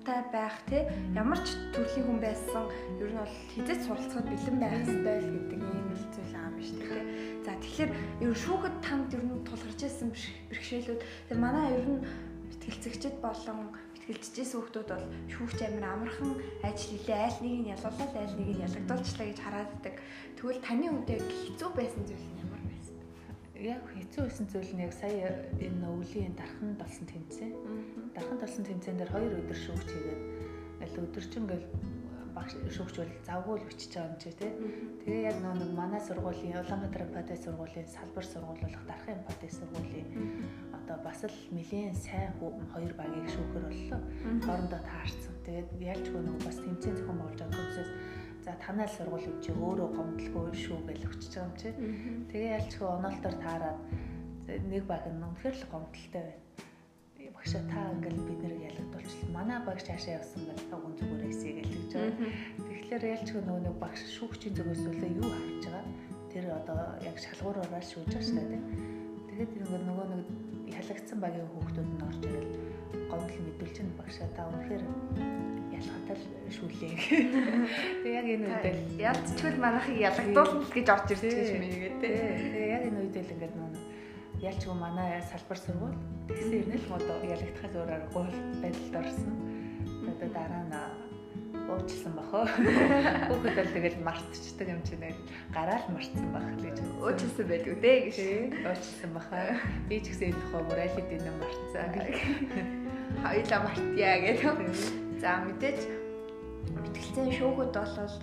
[0.00, 2.64] настай байх те ямар ч төрлийн хүн байсан
[3.00, 6.78] ер нь бол хизээч суралцахад бэлэн байх хэрэгтэй л гэдэг ийм л зүйл аам шүү
[6.80, 7.00] дээ те.
[7.44, 7.90] За тэгэхээр
[8.24, 10.08] ер шүүхэд танд ер нь тулгарч ирсэн
[10.48, 12.00] бэрхшээлүүд тэгээ манай ер нь
[12.48, 13.58] мэтгэлцэгчд болон
[13.92, 16.32] мэтгэлцэжсэн хүмүүс бол шүүгч амир амархан
[16.64, 19.94] ажил хийлээ айл нэг нь ялгуулаад айл нэг нь ялагдуулчлаа гэж хараадаг.
[20.36, 22.39] Тэгвэл таны хувьд яг хэцүү байсан зүйл нь
[23.60, 25.28] яг хэцүү байсан зүйл нь яг сая
[25.60, 27.52] энэ өвлийн дархан болсон тэмцээн.
[28.16, 30.22] Дархан болсон тэмцээн дээр хоёр өдөр шүүгч хийгээд
[30.80, 31.66] аль өдөрчин гэл
[32.32, 34.52] багш шүүгч бол завгүй л бичиж байгаа юм чи тий.
[35.04, 40.08] Тэгээ яг нэг манай сургуулийн Улаанбаатар патэ сургуулийн салбар сургуулиулах дархан патэ сургуулийн
[40.72, 44.00] одоо бас л нэлийн сайн хоёр багийг шүүхэр боллоо.
[44.46, 45.34] Хоорондоо таарсан.
[45.44, 47.90] Тэгээд ялчгүй нэг бас тэмцээн зохион байгуулж байгаа хүмүүсээс
[48.44, 51.68] За танай л сургууль чи өөрөө гомдлгүй шүү гэж өчөж байгаа юм чи.
[52.32, 53.78] Тэгээ ялчгүй оноолтоор таарад
[54.48, 56.40] нэг баг нь үнэхээр л гомдолтой байна.
[57.36, 59.36] Багшаа та ингээл бид нэр ялагдуулчихлаа.
[59.36, 62.16] Манай багш цаашаа явсан бол гон зүгээр эсэй гэж хэлж байгаа.
[62.64, 65.84] Тэгэхээр ялчгүй нөгөө нэг багш шүүгчийн зүгээс үлээ юу харж байгаа.
[66.32, 68.62] Тэр одоо яг шалгуураараа шүүж байгаа шүү дээ.
[69.28, 70.24] Тэгээд нөгөө нөгөө нэг
[70.80, 72.48] ялагдсан багийн хүүхдүүд нь орж ирэл
[73.10, 74.84] гомдол мэдүүлж байгаа багшаа та үнэхээр
[75.76, 76.94] ялгаатай л шүүлээ.
[78.02, 82.14] Тэгээ яг энэ үед л ялцчгүй манайхыг ялгадуулна гэж орж ирж гэж мэйгээ тий.
[82.54, 83.70] Тэгээ яг энэ үед л ингээд нөө
[84.40, 85.98] ялчгүй манай салбар сургууль
[86.28, 88.26] тэгсэн ирнэ л мод ялагдахаас өөр аргагүй
[88.62, 89.34] байдалд орсон.
[90.08, 91.09] Одоо дараа нь
[91.70, 92.44] уучлсан бахаа.
[93.30, 95.06] Хүүхэд бол тэгэл мартчихдаг юм чинь
[95.54, 98.18] гараал мартсан бах гэж уучлсан байдгүй дээ гэж
[98.66, 99.56] уучлсан бахаа.
[99.88, 101.88] Би ч гэсэн энэ тухай аль хэдийн мартсан.
[103.22, 104.44] Хоёлаа мартъя гэдэг.
[105.22, 105.80] За мэдээж
[106.74, 108.14] мэтгэлцэн шүүгүүд бол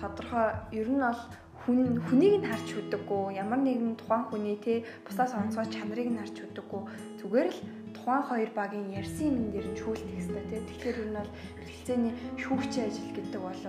[0.00, 1.22] тодорхой ер нь бол
[1.64, 6.36] хүн хүнийг нь харж үдэггүй ямар нэгэн тухайн хүний те бусаас онцгой чанарыг нь харж
[6.44, 6.82] үдэггүй
[7.24, 7.60] зүгээр л
[8.04, 12.86] тухайн хоёр багийн ярьсан юм дээр нь шүүлтэх хэрэгтэй те тэгэхээр нь бол мэтгэлцээний шүүгчийн
[12.92, 13.60] ажил гэдэг бол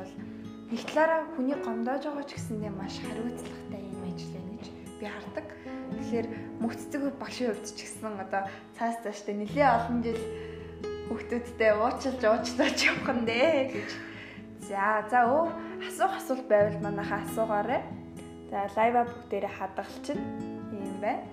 [0.75, 4.67] нэг талаараа хүний гомдоож байгаа ч гэсэндээ маш хариуцлагатай юм ажил байна гэж
[4.99, 5.47] би хардаг.
[5.95, 6.27] Тэгэхээр
[6.59, 8.43] мөхцөг багшийн хувьд ч гэсэн одоо
[8.75, 10.21] цаас цааштай нэлээд олон жил
[11.07, 13.89] хүүхдүүдтэй уучлж уучлаач явах нь дээ гэж.
[14.67, 15.47] За за өө
[15.87, 17.81] асуух асуулт байвал манайхаа асуугаарай.
[18.51, 20.27] За лайва бүгдээрээ хадгалчихна.
[20.75, 21.23] Ийм бай.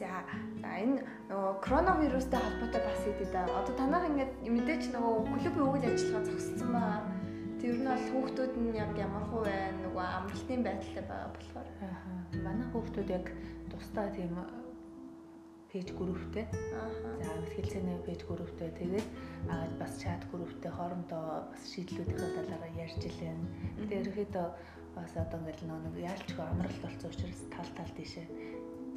[0.00, 0.24] За
[0.64, 3.44] энэ нөгөө коронавирустай холбоотой бас идэв да.
[3.52, 7.12] Одоо танах ингээд мэдээч нөгөө клубын үйл ажиллагаа зогссон байна.
[7.60, 11.68] Тэр нь бол хүүхдүүд нь яг ямар хуу байна нөгөө амралтын байдалтай байгаа болохоор.
[11.84, 12.16] Аа.
[12.40, 13.26] Манай хүүхдүүд яг
[13.68, 14.32] тусдаа тийм
[15.68, 16.48] пэйж групптэй.
[16.48, 16.88] Аа.
[17.20, 18.72] За ихтгэлцээний пэйж групптэй.
[18.80, 19.08] Тэгээд
[19.52, 23.44] аа бас чат групптэй хоорондоо бас шийдлүүдийн талаараа ярьж илэн.
[23.84, 24.48] Тэгээд ерөөхдөө
[24.96, 28.26] бас одоо ингээл нэг яалчгүй амралт болсон учраас тал тал тийшээ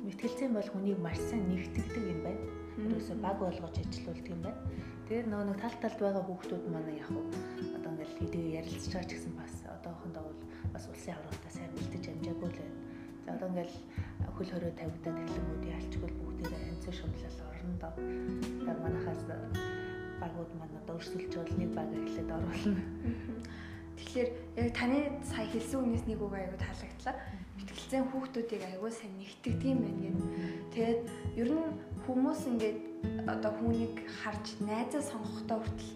[0.04, 2.44] мэтгэлцэн бол хүнийг маш сайн нэгтгэдэг юм байна.
[2.76, 4.60] Ерөөсө баг болгож ажилуулдаг юм байна.
[5.08, 9.12] Тэгээд нөгөө нэг тал талд байгаа хүүхдүүд манай яг одоо ингээл хэдий ярилцж байгаа ч
[9.16, 10.40] гэсэн бас одоохондоо бол
[10.76, 12.76] бас улсын аврагтаа сайн бэлдэж амжаагүй л байна.
[13.24, 13.76] За одоо ингээл
[14.36, 17.94] хөл хорой тавигдаад эхлэнгүүд ялчгүй бүгдээрээ анцаа шумлал орно доо.
[17.96, 19.22] Тэгээд манахаас
[20.20, 22.84] багууд маань одоо өрсөлдөж бол нэг баг эхлээд оруулна.
[23.98, 27.16] Тэгэхээр яг таны сая хэлсэн үгнээс нэг үг аягүй таалагдлаа.
[27.58, 30.28] Мэтгэлцэн хүүхдүүдийг аягүй сайн нэгтгэдэг юм байна гэдэг.
[30.74, 31.02] Тэгээд
[31.42, 31.68] ер нь
[32.06, 32.80] хүмүүс ингээд
[33.30, 35.92] одоо хүнийг харж найзаа сонгохдоо хүртэл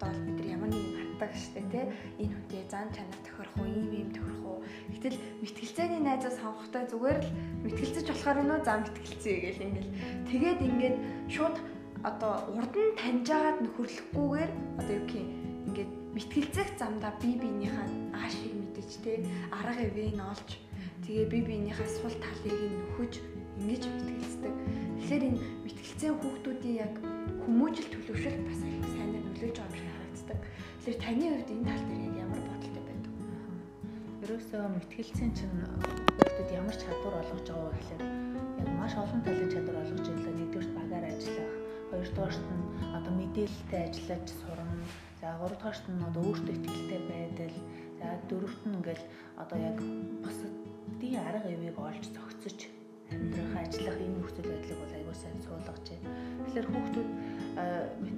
[0.00, 1.84] одоо бид нар ямар нэг юм хатдаг штэ тий
[2.20, 4.60] энэ хүнтэй зан чанар тохирох уу ийм ийм тохирох уу?
[4.92, 7.30] Гэтэл мэтгэлцээний найзаа сонгохдоо зүгээр л
[7.64, 9.92] мэтгэлцэж болохоор нөө за мэтгэлцээ гэл ингээл.
[10.28, 10.96] Тэгээд ингээд
[11.32, 11.56] шууд
[12.04, 15.28] одоо урд нь таньжаад нөхөрлөхгүйгээр одоо юу гэх юм
[15.68, 19.12] ингээд мэтгэлцэх замдаа би биенийхээ аашийг мэдэж те
[19.52, 20.48] арга ивэн олж
[21.10, 23.18] тэгээ би биенийхээ сул талыг нь нөхөж
[23.58, 24.54] ингэж мэтгэлцдэг.
[25.02, 26.94] Тэгэхээр энэ мэтгэлцээ хүүхдүүдийн яг
[27.42, 30.38] хүмүүжил төлөвшөлт бас аюу сайнаар нөлөөж байгаа юм шиг харагддаг.
[30.78, 33.12] Тэгэхээр таны хувьд энэ тал дээр ямар бодолтой байдаг?
[34.22, 35.56] Ерөөсөө мэтгэлцэн чинь
[36.14, 38.02] хүүхдэд ямар чадвар олгож байгаа гэхээр
[38.62, 40.34] яг маш олон талын чадвар олгож байлаа.
[40.38, 41.52] Нэгдүгээр багаар ажиллах,
[41.90, 42.62] хоёрдугаарт нь
[42.94, 44.78] одоо мэдээлэлтэй ажиллаж сурна.
[45.18, 47.56] За гуравдугаарт нь одоо өөртөө ихтэй байдал.
[47.98, 49.04] За дөрөвт нь ингээл
[49.42, 49.78] одоо яг
[50.22, 50.69] бусдын
[51.40, 52.68] арга ивийг олж зохицож
[53.08, 56.12] амьдрах, ажиллах энэ нөхцөл байдлыг бол аягүй сайн суулгаж байна.
[56.44, 57.08] Тэгэхээр хүүхдүүд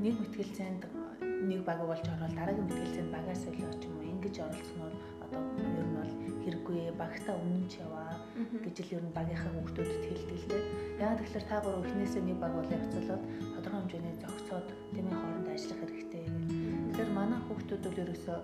[0.02, 0.82] нэг мэтгэлцээнд
[1.22, 5.87] нэг баг болж ороод дараагийн мэтгэлцээнд багаас солиоч юм уу ингэж оролцсон нь одоо ер
[5.87, 8.11] нь бол хэрэггүй багтаа өмнө ч яваа
[8.64, 10.02] гэж л ер нь багийнхаа хүүхдүүдэд
[10.50, 10.62] дээ.
[10.98, 13.22] Яг тэгэхээр та гурав эхнээсээ нэг баг болоо явцлаад
[13.54, 14.66] тодорхой хэмжээний зохицоод
[14.98, 16.24] тэмээ хооронд ажиллах хэрэгтэй.
[16.26, 18.38] Тэгэхээр манай хүүхдүүд бол ерөөсөө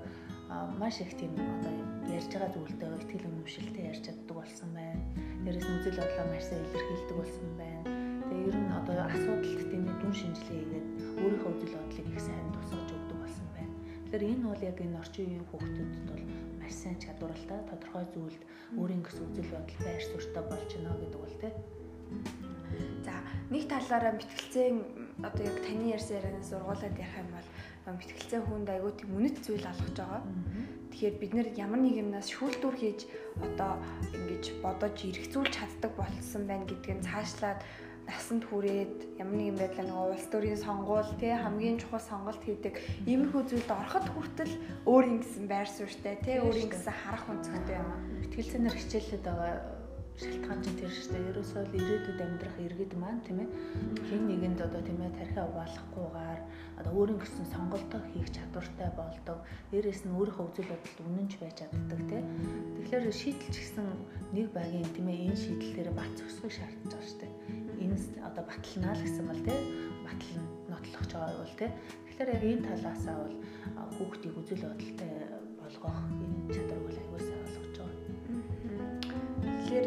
[0.81, 1.73] маш их тийм одоо
[2.09, 5.03] ярьж байгаа зүйлтэй ихтгэл үнэмшилтэй ярьж чаддаг болсон байна.
[5.45, 7.85] Дээрээс нь үзэл бодлоо маш сайн илэрхийлдэг болсон байна.
[8.29, 10.87] Тэгээ ер нь одоо асуудалт тийм ээ дүн шинжилгээ хийгээд
[11.21, 13.75] өөрийнхөө үзэл бодлыг их сайн тусгаж өгдөг болсон байна.
[14.09, 16.25] Тэгэхээр энэ бол яг энэ орчин үеийн хүүхдүүдэд бол
[16.61, 18.43] маш сайн чадвартай тодорхой зүйлд
[18.81, 21.57] өөрийн гэсэн үзэл бодол байр суурьтай болж байна гэдэг бол тийм
[23.05, 23.15] За
[23.53, 24.69] нэг талаараа мэтгэлцээ
[25.25, 27.49] одоо яг таны ярьсан ярианаас сургуулаад ярих юм бол
[27.97, 30.23] мэтгэлцээ хүнд айгүй тийм үнэт зүйл алгаж байгаа.
[30.93, 33.01] Тэгэхээр бид нэр ямар нэг юмнаас шүүлтүүр хийж
[33.41, 33.81] одоо
[34.13, 37.61] ингэж бодож эргцүүлж чаддаг болсон байна гэдгийг цаашлаад
[38.09, 43.43] насанд хүрээд ямар нэгэн байдлаар нэг улс төрийн сонгуул тий хамгийн чухал сонголт хийдэг иймэрхүү
[43.53, 44.55] зүйлд ороход хүртэл
[44.89, 47.89] өөрийн гэсэн байр суурьтай тий өөрийн гэсэн харах өнцгтэй юм.
[48.25, 49.78] Мэтгэлцээнээр хичээлээд байгаа
[50.19, 51.31] шалтгаан чинь тэр шүү дээ.
[51.31, 53.49] Ерөөсөө л ирээдүйд амьдрах иргэд маань тийм ээ
[54.11, 56.41] хэн нэгэнд одоо тийм ээ тархиа угаалахгүйгээр
[56.83, 59.39] одоо өөрийн гэсэн сонголтоо хийх чадвартай болдог.
[59.71, 62.25] Дээрээс нь өөрийнхөө үзэл бодолд үнэнч байж чаддаг тийм.
[62.83, 63.87] Тэгэхээр шийдэлч гэсэн
[64.35, 67.33] нэг багийн тийм ээ энэ шийдлэлээр бат зөксгөх шаардж байгаа шүү дээ.
[67.79, 69.63] Энэ одоо баталнаа л гэсэн бол тийм
[70.03, 70.35] батал
[70.67, 71.73] нотлох байгаа бол тийм.
[72.11, 73.37] Тэгэхээр яг энэ талаасаа бол
[73.95, 75.13] хүүхдийг үзэл бодолтой
[75.63, 77.97] болгох энэ чадвар бол аюулсаа болгож байгаа.
[79.63, 79.87] Тэгэхээр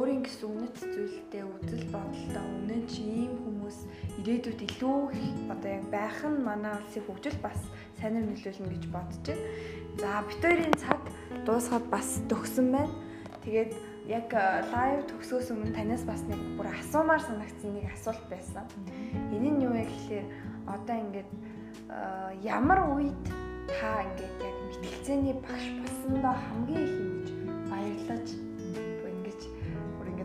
[0.00, 3.78] өөрийн гэсэн үнэт зүйлтэй үзэл бодолтой үнэн чи ийм хүмүүс
[4.24, 4.96] ирээдүйд илүү
[5.52, 7.60] одоо яг байх нь манай улсыг хөгжил бас
[8.00, 9.44] сайнэр нөлөөлнө гэж бодож байна.
[10.00, 11.00] За хоёрын цаг
[11.44, 12.96] дуусгаад бас төгсөн байна.
[13.44, 13.72] Тэгээд
[14.08, 14.32] яг
[14.72, 18.64] лайв төгсөөс өмнө танаас бас нэг бүр асуумаар санагдсан нэг асуулт байсан.
[19.36, 20.26] Энэ нь юу вэ гэхээр
[20.64, 21.30] одоо ингээд
[22.40, 23.24] ямар үед
[23.68, 27.28] та ингээд яг мэтгэлцээний багш болсондоо хамгийн их ингэж
[27.68, 28.49] баярлаж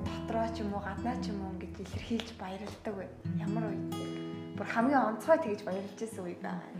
[0.05, 3.09] дотроо ч юм уу гаднаа ч юм уу ингэж илэрхийлж баярлдаг бай.
[3.41, 3.83] Ямар үед
[4.57, 6.71] бүр хамгийн онцгой тэгж баярлж байсан үе байгаа.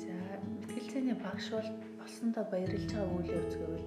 [0.00, 0.14] За
[0.60, 3.86] мэтгэлцээний багш бол болсондоо баярлж байгаа үйл үзгэвэл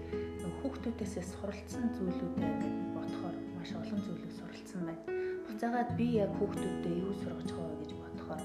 [0.59, 5.03] хүүхдүүдээсээ суралцсан зүйлүүдээ гэж бодохоор маш олон зүйлийг суралцсан байна.
[5.47, 8.41] Буцаагаад би яг хүүхдүүдэд юу сургаж байгаа гэж бодохоор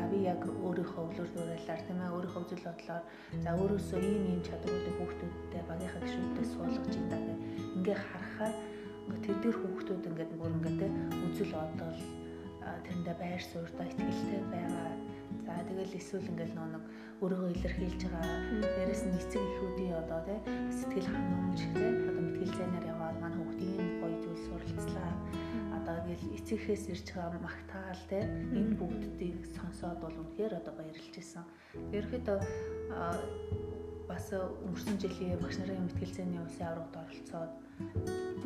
[0.00, 3.04] за би яг өөрийнхөө өвлөр дуурайлаар тийм ээ өөрийнхөө үзэл бодлоор
[3.44, 7.24] за өөрөөсөө ийм ийм чадваруудыг хүүхдүүдтэй багийнхаа гишүүдтэй суулгаж идэх
[7.76, 8.54] ингээ харахаар
[9.24, 10.96] тэр дээр хүүхдүүд ингээд бүр ингээд
[11.28, 12.00] үзэл бодол
[12.84, 14.92] тэрэндээ байр суурьдаа ихтэй байгаа.
[15.44, 16.84] За тэгэл эсвэл ингээл нөө нэг
[17.20, 18.38] өөрийгөө илэрхийлж байгаа.
[18.76, 20.38] Дээрэс нь эцэг эхүүдийн одоо тий
[20.78, 25.12] сэтгэл ханамж тий одоо мэтгэл зайнаар яваад манай хүүхдийн гоё зүйл суралцлаа.
[25.90, 31.42] Одоо гэл эцэгхээс ирж байгаа магтаал тий энэ бүгдийг сонсоод бол үнэхээр одоо баярлж исэн.
[31.90, 32.38] Ерөөхдөө
[34.06, 37.52] бас өнгөрсөн жилийн багш нарын мэтгэл зайны улсын аврагт оролцоод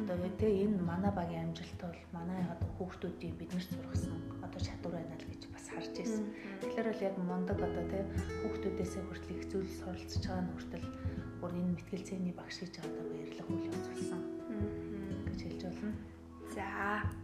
[0.01, 5.21] одоо тэгээ энэ манай багийн амжилт бол манай одоо хүүхдүүдийн биднэрт сургасан одоо чадвар байна
[5.21, 6.25] л гэж бас харж ирсэн.
[6.65, 8.09] Тэгэхээр бол яг мундаг одоо тэгээ
[8.41, 10.87] хүүхдүүдээсээ хүртэл их зүйл суралцж байгаа нь хүртэл
[11.45, 14.23] бүр энэ мэтгэл зайны багш гэж одоо баярлах үйл явуулсан
[15.29, 15.93] гэж хэлж болно.
[16.57, 17.24] За.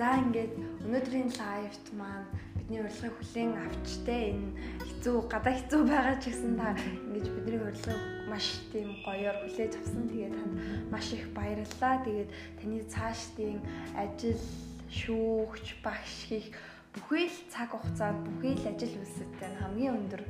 [0.00, 0.56] За ингээд
[0.88, 2.24] өнөөдрийн лайвт маань
[2.56, 6.72] бидний урилгыг хүлээн авчтай энэ хэцүү гадаа хэцүү байгаа ч гэсэн та
[7.04, 8.00] ингэж бидний урилгыг
[8.32, 10.08] маш тийм гоёор хүлээж авсан.
[10.08, 10.56] Тэгээд танд
[10.88, 12.00] маш их баярлалаа.
[12.00, 13.60] Тэгээд таны цаашдын
[13.92, 14.40] ажил,
[14.88, 16.48] шүүгч, багш хийх
[16.96, 20.22] бүхий л цаг хугацаанд бүхий л ажил үйлсэдтэй хамгийн өндөр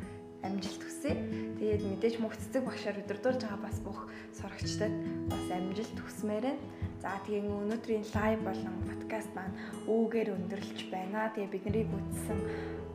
[0.42, 1.12] амжилт хүсье.
[1.61, 4.94] Тэгээд мэдээж мөх цэцэг багшаар өдөрдүүлж байгаа бас бүх сурагчдад
[5.29, 6.62] бас амжилт хүсмээр байна.
[7.00, 9.57] За тэгээ өнөөдрийн лайв болон подкаст маань
[9.88, 11.33] өвгөр өндөрлөж байна.
[11.33, 12.38] Тэгээ бид нарыг үзсэн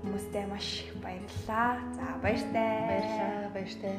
[0.05, 1.81] хүмүүстээ маш их баярлалаа.
[1.97, 2.73] За баяртай.
[2.85, 3.49] Баярлалаа.
[3.55, 3.95] Баяртай.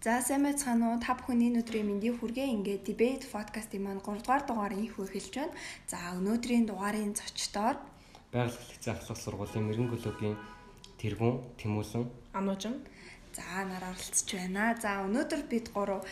[0.00, 1.02] За сайн байцгаана уу?
[1.02, 2.48] Та бүхэн энэ өдрийн мэндийг хүргэе.
[2.56, 5.52] Ингээд debate podcast-ийн маань 3 дугаар дугаарыг их эхэлж байна.
[5.90, 7.76] За өнөөдрийн дугаарын зочдоор
[8.32, 10.36] байгаль хэлцээ ахлах сургуулийн мэрэгэн
[11.00, 12.04] тэргүүн Тэмүүлэн
[12.38, 12.76] Ануужин
[13.36, 14.74] За нар оролцож байна.
[14.82, 16.02] За өнөөдөр бид гурав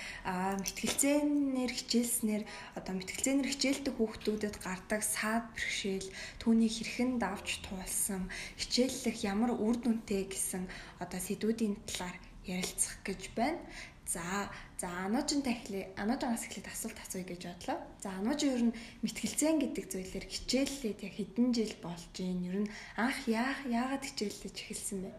[0.63, 2.43] мэтгэлцээнээр хичээлснээр
[2.79, 10.31] одоо мэтгэлцээнээр хичээлдэг хүүхдүүдэд гардаг саад бэрхшээл түүнийг хэрхэн давж туулсан хичээллэх ямар үр дүнтэй
[10.31, 10.71] гэсэн
[11.03, 13.61] одоо сэдвүүдийн талаар ярилцах гэж байна.
[14.09, 14.49] За
[14.81, 17.79] за ануужин тахилы ануужингаас эхлээд асуулт асууя гэж бодлоо.
[18.01, 22.41] За ануужин ер нь мэтгэлцээн гэдэг зүйлээр хичээллээд яг хэдэн жил болж юм.
[22.49, 25.13] Ер нь анх яах яагаад хичээллэж эхэлсэн бэ?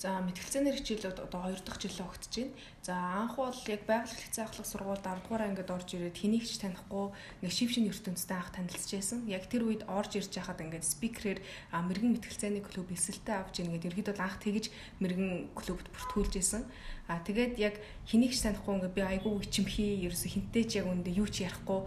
[0.00, 2.56] За мэтгэлцээний хичээлүүд одоо 2 дахь жилээ өгдөж байна.
[2.80, 6.56] За анх бол яг байгаль хэлцээ ахлах сургуульд 10 дугаар ангид орж ирээд хэнийг ч
[6.56, 7.12] танихгүй
[7.44, 9.28] нэг шив шин ертөнцтэй анх танилцж байсан.
[9.28, 13.92] Яг тэр үед орж ирж байхад ингээд спикерээр мэрэгэн мэтгэлцээний клуб эсэлтээ авч ийн гэдэг
[13.92, 14.64] ерхэд бол анх тэгж
[15.04, 16.64] мэрэгэн клубт бүртгүүлж байсан.
[17.10, 17.74] А тэгээд яг
[18.06, 21.82] хэнийг ч танихгүй ингээд би айгүй ичимхий ерөөсө хинтээ ч яг үндэ юу ч ярихгүй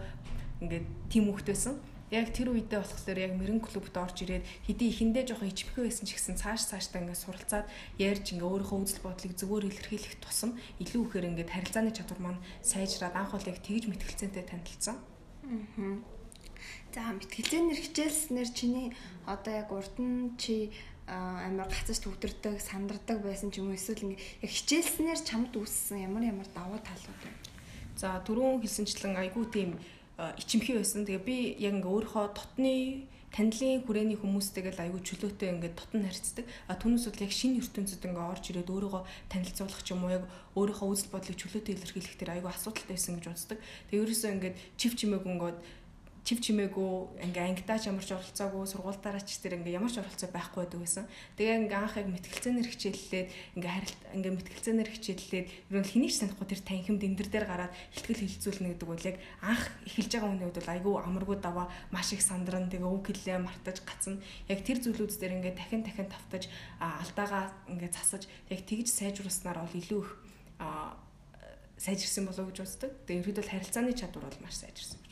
[0.60, 1.80] ингээд тийм байсан
[2.12, 6.14] яг тэр үедээ болохоор яг мэрэн клубт орж ирээд хэдий ихэндээ жоохон ичмхүү байсан ч
[6.14, 7.66] гэсэн цааш цааштай ингээд суралцаад
[7.98, 13.18] ярьж ингээ өөрийнхөө үзэл бодлыг зөвөр илэрхийлэх тусам илүү ихээр ингээд харилцааны чадвар маань сайжраад
[13.18, 14.96] анх бол яг тэгж мэтгэлцэнтэй танилцсан.
[15.48, 15.96] Аа.
[16.94, 18.86] За мэтгэлцээнэр хичээлснээр чиний
[19.26, 20.70] одоо яг урд нь чи
[21.06, 26.24] амар гацаж төвдөрдөг, сандардаг байсан ч юм уу эсвэл ингээ яг хичээлснээр чамд үүссэн ямар
[26.24, 27.32] ямар давуу талууд вэ?
[28.00, 29.70] За түрүүн хэлсэнчлэн айгүй тийм
[30.40, 31.04] ичимхий байсан.
[31.04, 36.46] Тэгээ би яг ингээ өөрийнхөө дотны танилын хүрээний хүмүүстэйгээ аягүй чөлөөтэй ингээд дотн харьцдаг.
[36.70, 40.24] А түүнээс бол яг шинэ ертөнцид ингээ орж ирээд өөрийгөө танилцуулах ч юм уу яг
[40.54, 43.58] өөрийнхөө үзэл бодлыг чөлөөтэй илэрхийлэх тэр аягүй асуудалтай байсан гэж боддог.
[43.90, 45.58] Тэгээ ерөөсөө ингээд чив чимээг ингээд
[46.24, 50.80] чив чимээгүй ингээ ангидаач ямар ч оролцоогүй сургуультаараач тэр ингээ ямар ч оролцоо байхгүй байдаг
[50.80, 51.04] байсан.
[51.36, 53.28] Тэгээ ингээ анх яг мэтгэлцээнэр хичээллээд
[53.60, 57.76] ингээ харилт ингээ мэтгэлцээнэр хичээллээд ер нь хэнийг ч танихгүй тэр танхимд эндэр дээр гараад
[57.92, 62.08] ихтгэл хилцүүлнэ гэдэг бол яг анх эхэлж байгаа хүний хувьд бол айгүй амаргүй даваа маш
[62.16, 64.16] их сандран тэгээ үг хэлээ мартаж гацна.
[64.48, 66.48] Яг тэр зүйлүүд дээр ингээ дахин дахин тавтаж
[66.80, 70.10] алдаагаа ингээ засаж яг тэгж сайжруулснаар бол илүү их
[71.76, 72.90] сайжирсан болов гэж боддог.
[73.04, 75.03] Тэгээ ерөөд бол харилцааны чадвар бол маш сайжирсан.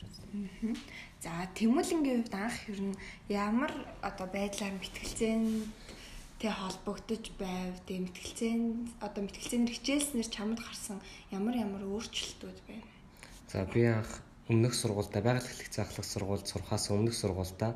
[1.21, 2.97] За тэмүүлэнгийн хувьд анх ер нь
[3.29, 5.69] ямар одоо байдлаар мэтгэлцээнд
[6.41, 7.77] тэ холбогдож байв.
[7.85, 10.97] Тэгээ мэтгэлцээнд одоо мэтгэлцээнд хичээлснээр чамд гарсан
[11.29, 12.87] ямар ямар өөрчлөлтүүд байна.
[13.47, 17.71] За би анх өмнөх сургуультай байгаль хэлхцээ ахлах сургуульд сурахаас өмнөх сургуультай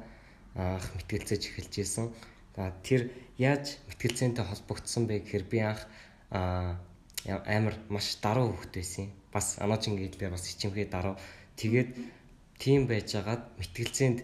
[0.57, 2.09] анх мэтгэлцээж эхэлж исэн.
[2.57, 5.85] За тэр яаж мэтгэлцээнтэй холбогдсон бэ гэхээр би анх
[6.33, 9.13] амар маш даруй хөвгт байсан.
[9.31, 11.15] Бас анаачин гэлбээ бас ичимхээ даруй.
[11.55, 12.16] Тэгээд
[12.57, 14.19] тийм байжгаад мэтгэлцээнд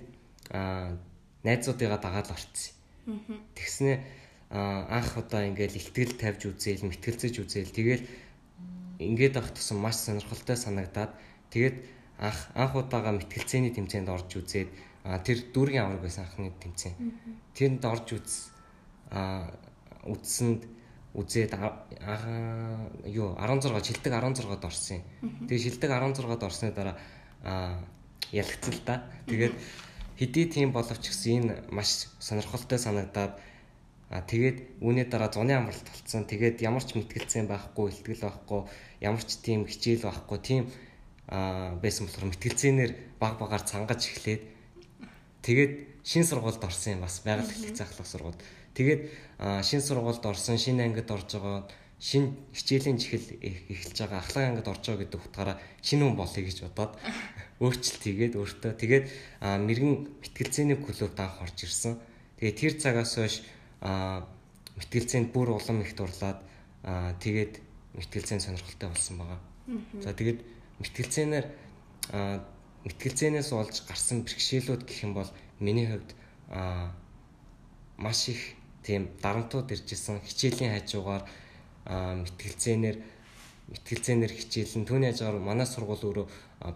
[1.43, 2.73] найзуудыгаа дагаад орцсон.
[3.55, 3.97] Тэгснээ
[4.53, 7.73] анх удаа ингээл ихтгэл тавьж үзээл, мэтгэлцэж үзээл.
[7.73, 8.03] Тэгэл
[9.01, 11.11] ингээд авах тусам маш сонирхолтой санагдаад
[11.49, 11.77] тэгээд
[12.21, 14.69] анх анх удаага мэтгэлцээний тэмцээнд орж үзээд
[15.25, 16.95] тэр дүүргийн авраг байсан анхны тэмцээн.
[17.57, 18.53] Тэнд орж үз
[19.11, 19.51] а
[20.07, 20.61] үдсэнд
[21.13, 21.53] үзээд
[23.13, 25.47] юу 16 шилдэг 16-д орсон юм.
[25.49, 26.95] Тэгээ шилдэг 16-д орсны дараа
[28.33, 29.07] ялгцал та.
[29.29, 29.53] Тэгээд
[30.17, 33.37] хэдий тийм боловч гэсэн энэ маш сонирхолтой санагдаад
[34.13, 36.25] а тэгээд үүний дараа зуны амралт болцсон.
[36.25, 38.61] Тэгээд ямар ч мэтгэлцэн байхгүй, ихтгэл байхгүй,
[39.01, 40.63] ямар ч тийм хичээл байхгүй, тийм
[41.29, 44.41] аа байсан болохоор мэтгэлцээнээр баг багаар цангаж эхлээд
[45.41, 45.73] тэгээд
[46.05, 48.37] шин сургуульд орсон юм бас байгаль хэлэх захлах сургууль.
[48.77, 49.01] Тэгээд
[49.65, 51.65] шин сургуульд орсон, шинэ ангид орж байгаа
[51.99, 56.57] шин хичээлийн чихэл эхэлж байгаа ахлах ангид орж байгаа гэдэг утгаараа шинэ хүн болъё гэж
[56.63, 56.93] бодоод
[57.63, 59.05] өөрчлөлт хийгээд өөртөө тэгээд
[59.39, 61.99] мэрэгэн мэтгэлцээний клубт анх орж ирсэн.
[62.39, 63.35] Тэгээд тэр цагаас хойш
[63.81, 66.39] мэтгэлцээнд бүр улам их дурлаад
[67.23, 67.53] тэгээд
[67.95, 69.39] мэтгэлцээний сонирхолтой болсон байгаа.
[70.03, 70.39] За тэгээд
[70.83, 71.45] мэтгэлцээнээр
[72.83, 75.31] мэтгэлцээнээс олж гарсан бэрхшээлүүд гэх юм бол
[75.63, 76.11] миний хувьд
[77.95, 81.23] маш их тийм дарамтууд иржсэн хичээлийн хажуугаар
[81.87, 82.97] мэтгэлцээнээр
[83.73, 86.25] мэтгэлцээнээр хичээлэн түүний хажуугаар манай сургууль өөрөө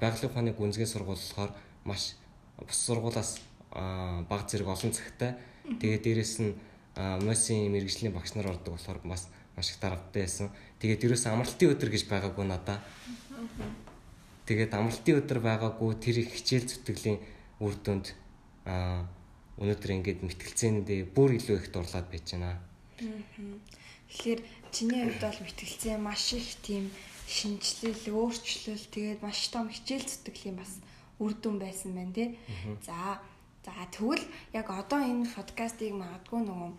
[0.02, 1.52] байгалийн ухааны гүнзгий сургууль болохоор
[1.88, 2.15] маш
[2.60, 3.39] бус сургуулаас
[3.72, 5.36] баг зэрэг олон цагтай
[5.80, 6.54] тэгээд дээрэс нь
[6.98, 10.50] МОС-ийн мэрэгжлийн багш нар ордог болохоор бас маш их дарамттай байсан.
[10.82, 12.82] Тэгээд ерөөс амралтын өдөр гэж байгаагүй надаа.
[14.46, 17.20] Тэгээд амралтын өдөр байгаагүй тэр их хичээл зүтгэлийн
[17.62, 18.13] үр дүнд
[18.65, 19.06] аа
[19.58, 22.62] өнөөдөр ингээд мэтгэлцээндээ бүр илүү их дурлаад байж байна.
[22.98, 26.91] Тэгэхээр чиний хувьд бол мэтгэлцээ маш их тийм
[27.27, 30.80] шинжилэл, өөрчлөл тэгээд маш том хичээл зүтгэлийн бас
[31.19, 32.30] үр дүн байсан байна тий.
[32.86, 33.19] За
[33.65, 36.71] за тэгвэл яг одоо энэ подкастыг магадгүй нөгөө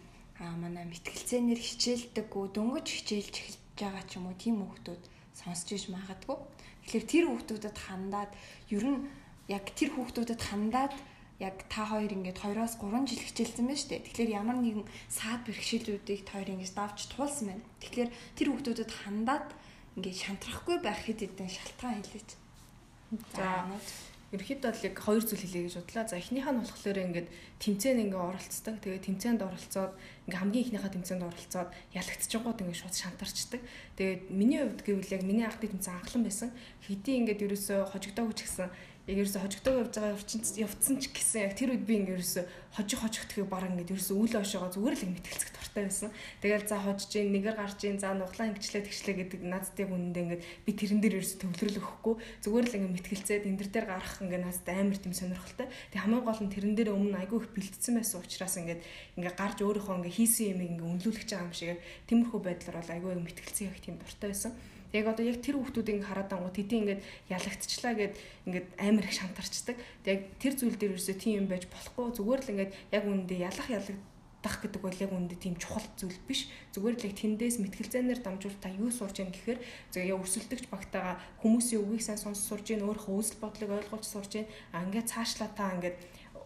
[0.62, 5.02] манай мэтгэлцээнээр хичээлдэггүй дөнгөж хичээлж эхэлж байгаа ч юм уу тийм хүмүүс
[5.36, 6.36] сонсч иж магадгүй.
[6.88, 8.30] Тэгэхээр тэр хүүхдүүдэд хандаад
[8.74, 9.04] ер нь
[9.52, 10.92] яг тэр хүүхдүүдэд хандаад
[11.38, 14.04] яг та хоёр ингээд 2-оос 3 жил хичээлсэн байна шүү дээ.
[14.10, 17.64] Тэгэхээр ямар нэгэн саад бэрхшээлүүдийг та хоёр ингэж давж туулсан байна.
[17.78, 19.48] Тэгэхээр тэр хүүхдүүдэд хандаад
[19.94, 22.30] ингээд шантрахгүй байх хэд хэдэн шалтгаан хэлээч.
[23.38, 23.66] За
[24.34, 26.04] ерөөхдөө бол яг хоёр зүйл хэлье гэж бодлаа.
[26.04, 27.28] За эхнийх нь болохоор ингээд
[27.64, 28.76] тэмцээнд ингээ оролцдог.
[28.84, 29.92] Тэгээ тэмцээнд оролцоод
[30.28, 33.62] ингээ хамгийн ихнийхээ тэмцээнд оролцоод ялагдчихгууд ингээ шууд шантарчдаг.
[33.96, 36.50] Тэгээд миний хувьд гэвэл яг миний анхны тэмцээн анхлан байсан.
[36.84, 38.68] Хэдий ингээд ерөөсөө хожигдоогүй ч гэсэн
[39.08, 40.20] яг ерөөсө хожигдоо явж байгаа
[40.68, 42.44] явцсан ч гэсэн яг тэр үед би ингээ ерөөсө
[42.76, 46.10] хожиг хожигдохыг баг ингээ ерөөсө үйл ошоогоо зүгээр л мэтгэлцэх дуртай байсан.
[46.44, 50.40] Тэгэл за хожиж гин нэгэр гарч гин за нуглаа ингэчлээ тэгчлээ гэдэг надтай хүндээ ингээ
[50.44, 54.68] би тэрэн дээр ерөөсө төвлөрөл өгөхгүй зүгээр л ингээ мэтгэлцээд энэ дээр гарах ингээ надад
[54.76, 55.66] амар тийм сонирхолтой.
[55.88, 58.78] Тэг хамгийн гол нь тэрэн дээр өмнө айгүй их бэлдсэн байсан учраас ингээ
[59.16, 61.80] ингээ гарч өөрийнхөө ингээ хийсэн юмыг ингээ үнэлүүлэх гэж байгаа юм шиг
[62.12, 64.52] тиймэрхүү байдлаар бол айгүй мэтгэлцэх их тийм дуртай байсан.
[64.92, 68.14] Яг одоо яг тэр хүмүүсийг хараад ангууд хэдий ингээд ялагдчихлаа гэд
[68.48, 69.76] ингээд амар их шантарчдаг.
[70.08, 72.16] Яг тэр зүйл дээр ерөөсөө тийм юм байж болохгүй.
[72.16, 76.48] Зүгээр л ингээд яг үүндээ ялах ялагдах гэдэг бол яг үүндээ тийм чухал зүйл биш.
[76.72, 79.60] Зүгээр л яг тэндээс мэтгэлзээнээр дамжуул та юу сурж яах гэхээр
[79.92, 84.30] зөв яг өрсөлдөгч багтаага хүмүүсийн үгийг сайн сонсож сурж гин өөрийнхөө үзэл бодлыг ойлгуулж сурж
[84.40, 85.96] гин а ингээд цаашлаа та ингээд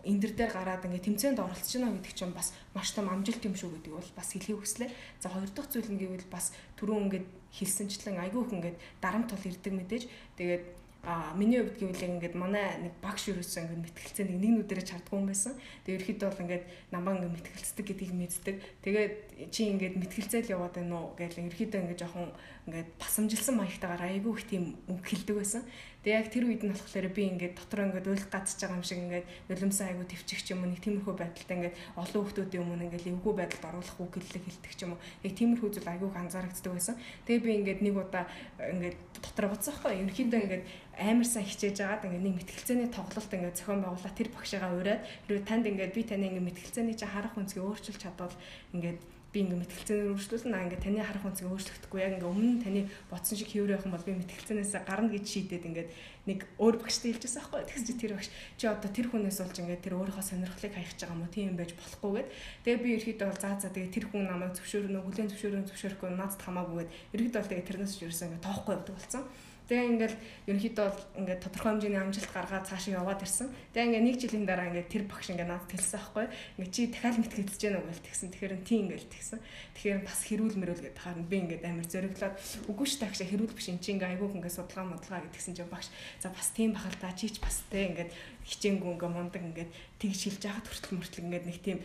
[0.05, 3.71] эндэр дээр гараад ингээ тэмцээнд оролцож байна гэдэг чинь бас маш том амжилт юм шүү
[3.79, 4.91] гэдэг бол бас хэлхий хүслээ.
[5.23, 9.45] За хоёр дахь зүйл нь гэвэл бас түрүүн ингээд хэлсэнчлэн айгүй их ингээд дарамт тул
[9.47, 10.05] ирдэг мэдээж.
[10.39, 10.63] Тэгээд
[11.05, 15.19] А миний хувьд гэвэл ингээд манай нэг багш юусэн ингээд мэтгэлцээ нэг нэг нүдэрэ чардгүй
[15.19, 15.59] юм байсан.
[15.83, 18.57] Тэгээ ерөөхдөө бол ингээд намаа ингээд мэтгэлцдэг гэдгийг мэддэг.
[18.87, 19.15] Тэгээд
[19.51, 22.31] чи ингээд мэтгэлцээл яваад байна уу гэж ерөөхдөө ингээд жоохон
[22.71, 25.67] ингээд басамжилсан маягтайгаар айгүй их тийм үг хэлдэг байсан.
[26.03, 28.99] Тэгээ яг тэр үед нь болохоор би ингээд дотор ингээд уйлах гацж байгаа юм шиг
[29.07, 33.65] ингээд нулимсан айгу төвчих юм нэг тиймэрхүү байдалтай ингээд олон хүмүүсийн өмнө ингээд эвгүй байдалд
[33.71, 35.05] оруулах үг хэллэг хэлдэг ч юм уу.
[35.23, 36.99] Яг тиймэрхүү зүйл айгу анзаарэгддэг байсан.
[37.23, 38.27] Тэгээ би ингээд нэг удаа
[38.59, 39.95] ингээд дотор буцсан хгүй.
[40.03, 40.65] Ерөнхийдөө ингээд
[40.99, 45.47] амар сайн хичээж агаад ингээд нэг мэтгэлцээний тоглолт ингээд зохион байгуулаад тэр багшаагаа ураад хэрвээ
[45.47, 48.35] танд ингээд би таны ингээд мэтгэлцээний чинь харах үнцгийг өөрчилж чадвал
[48.75, 48.99] ингээд
[49.33, 52.01] би ингээ мэтгэлцээнээр өөрчлүүлсэн аа ингээ таны харах үнцгийг өөрчлөгдөхгүй.
[52.05, 55.87] Яг ингээ өмнө таны бодсон шиг хэврэх юм бол би мэтгэлцээнээс гарна гэж шийдээд ингээ
[56.29, 58.29] нэг өөр багштай хэлжсэн байхгүй тэгс чи тэр багш
[58.61, 61.33] чи одоо тэр хүнээс болж ингээ тэр өөрийнхөө сонирхлыг хаях гэж байгаа юм уу?
[61.33, 62.29] Тийм байж болохгүйгээд
[62.61, 66.43] тэгээ би ерөөхдөө бол заа заа тэгээ тэр хүн намайг зөвшөөрнө хүлэн зөвшөөрнө зөвшөөрөхгүй надад
[66.45, 69.25] хамаагүйгээд ерөөхдөө бол тэгээ тэрнээс ч ерөөсөө ингээ тоохгүй явдаг болсон
[69.73, 70.17] Тэгээ ингээл
[70.53, 73.49] ерөнхийдөө бол ингээд тодорхой хэмжээний амжилт гаргаад цаашаа яваад ирсэн.
[73.73, 76.27] Тэгээ ингээд нэг жилийн дараа ингээд тэр багш ингээд надад хэлсэн аахгүй.
[76.61, 78.29] Ингээд чи дахиад мэтгэж гэнэ үү гэл тэгсэн.
[78.37, 79.41] Тэгэхээр тийм ингээд тэгсэн.
[79.73, 82.35] Тэгэхээр бас хэрүүл мөрөөл гэдэг харин би ингээд амар зөрөглөөд
[82.69, 85.89] үгүй ш тагшаа хэрүүл биш эн чи ингээд айгүйх ингээд судалгаа модлгаа гэдгсэн чинь багш
[86.21, 88.13] за бас тийм бахал та чи ч бас те ингээд
[88.45, 91.79] хичээнгүү ингээд мундаг ингээд тэгж шилж яхад хүртэл мөртлөг ингээд нэг тийм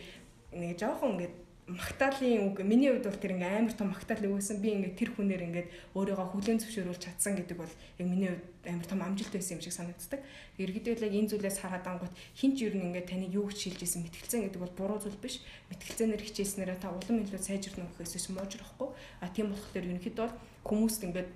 [0.52, 4.56] нэг жоохон ингээд магтаалын үг миний хувьд бол тэр ингээм амар том магтаал байсан.
[4.64, 8.86] Би ингээд тэр хүнээр ингээд өөрийгөө хүлэн зөвшөөрүүлж чадсан гэдэг бол яг миний хувьд амар
[8.88, 10.20] том амжилт байсан юм шиг санагддаг.
[10.56, 13.80] Иргэдэл яг энэ зүйлээс хараад ангууд хин ч юу нэг ингээд таны юу гэж шилж
[13.84, 15.44] исэн мэтгэлцэн гэдэг бол буруу зүйл биш.
[15.68, 18.88] Мэтгэлцэнээр хичээснээрээ та улам илүү сайжирна гэхээс муужрахгүй.
[19.20, 21.30] А тийм болохоор ерөнхийдөө бол хүмүүст ингээд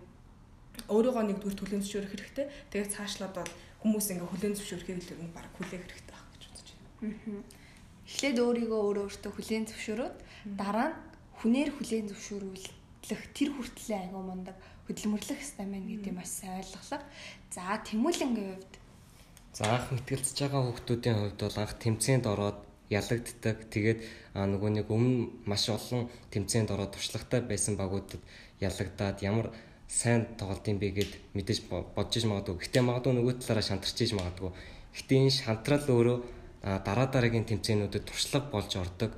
[0.89, 2.47] өөрийгөө нэгдүгээр хүлэн зөвшөөрөх хэрэгтэй.
[2.73, 3.53] Тэгээд цаашлаад бол
[3.85, 7.45] хүмүүс ингээ хүлэн зөвшөөрөхийг л баг хүлээх хэрэгтэй байх гэж бодож байна.
[7.45, 7.62] Аа.
[8.13, 10.17] Эхлээд өөрийгөө өөрөө өөртөө хүлээн зөвшөөрөөд
[10.61, 10.97] дараа нь
[11.41, 14.57] хүнээр хүлээн зөвшөөрвөл хөтлөх тэр хүртлээ айгүй мундаг
[14.87, 17.01] хөдөлмөрлөх хэвээр байна гэдэг маш сайн ойлголоо.
[17.49, 18.73] За тэмүүлэнгийн хувьд
[19.53, 22.59] За анх мэтгэлцэж байгаа хүүхдүүдийн хувьд бол анх тэмцээнд ороод
[22.89, 23.57] ялагддаг.
[23.69, 24.01] Тэгээд
[24.33, 28.23] нөгөө нэг өмнө маш олон тэмцээнд ороод туршлагатай байсан багуудад
[28.65, 29.53] ялагдаад ямар
[29.93, 32.65] сайн тоглолтын бэ гэд мэдээж бодож иж магадгүй.
[32.65, 34.51] Гэтэ магадгүй нөгөө талаараа шантарч иж магадгүй.
[34.97, 36.19] Гэтэ энэ шантрал өөрөө
[36.63, 39.13] дараа дараагийн тэмцээнүүдэд туршлага болж ордог.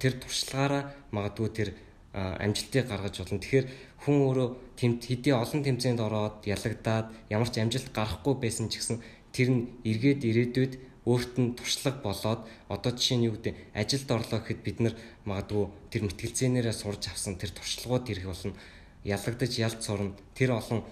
[0.00, 1.68] Тэр туршлагаараа магадгүй тэр
[2.12, 3.40] амжилтыг гаргаж болно.
[3.40, 3.66] Тэгэхээр
[4.04, 9.00] хүн өөрөө тэмт хэдий олон тэмцээнд ороод ялагдаад ямар ч амжилт гарахгүй байсан ч гэсэн
[9.32, 10.72] тэр нь эргээд ирээдүйд
[11.06, 14.94] өөрт нь туршлага болоод одоо жишээ нь юу гэдэг ажилд орлоо гэхэд бид нар
[15.28, 18.58] магадгүй тэр мэтгэлцээнээрээ сурж авсан тэр туршлагууд ирэх болно
[19.06, 20.82] ялагдаж ялд сурна тэр олон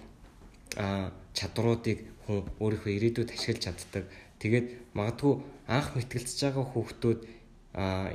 [1.35, 4.03] чадруудыг хүн өөрийнхөө ирээдүйд ашиглаж чаддаг
[4.41, 5.33] тэгээд магадгүй
[5.67, 7.19] анх мэтгэлцэж байгаа хүүхдүүд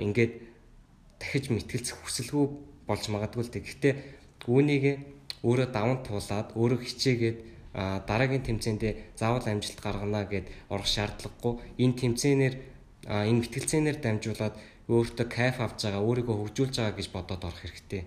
[0.05, 0.33] ингээд
[1.21, 2.45] дахиж мэтгэлцэх хүсэлгүй
[2.89, 3.65] болж магадгүй л тэг.
[3.69, 3.95] Гэхдээ
[4.49, 4.85] үүнийг
[5.45, 7.39] өөрөө даван туулаад өөрөө хичээгээд
[8.09, 11.55] дараагийн тэмцээндээ заавал амжилт гаргана гэд орох шаардлагагүй.
[11.79, 12.55] Энэ тэмцээнээр
[13.07, 14.55] энэ мэтгэлцээнээр дамжуулаад
[14.91, 18.03] өөртөө кайф авч байгаа, өөрийгөө хөгжүүлж байгаа гэж бодоод орох хэрэгтэй.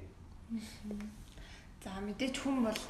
[1.84, 2.82] За мэдээж хүн бол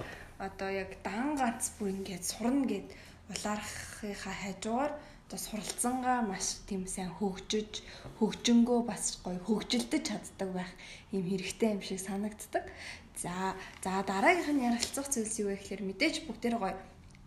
[0.42, 2.90] одоо яг дан ганц бүр ингээд сурна гэд
[3.30, 4.92] улаархынхаа хажуугаар
[5.34, 7.82] одоо суралцсангаа маш тийм сайн хөгжиж
[8.22, 10.72] хөгжөнгөө бас гоё хөгжилдөж чаддаг байх
[11.10, 12.70] юм хэрэгтэй юм шиг санагддаг.
[13.18, 16.78] За за дараагийнх нь ярилцах зүйлс юу вэ гэхээр мэдээж бүгдээр гоё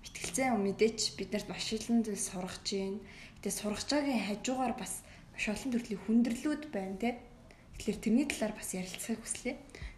[0.07, 3.03] мэтгэлцээ мэдээж бид нарт маш олон зүйл сургаж байна.
[3.43, 4.93] Гэтэ сургаж байгаагийн хажуугаар бас
[5.35, 7.11] маш олон төрлийн хүндрэлүүд байна те.
[7.75, 9.55] Тэгэхээр тэрний талаар бас ярилцахыг хүслээ.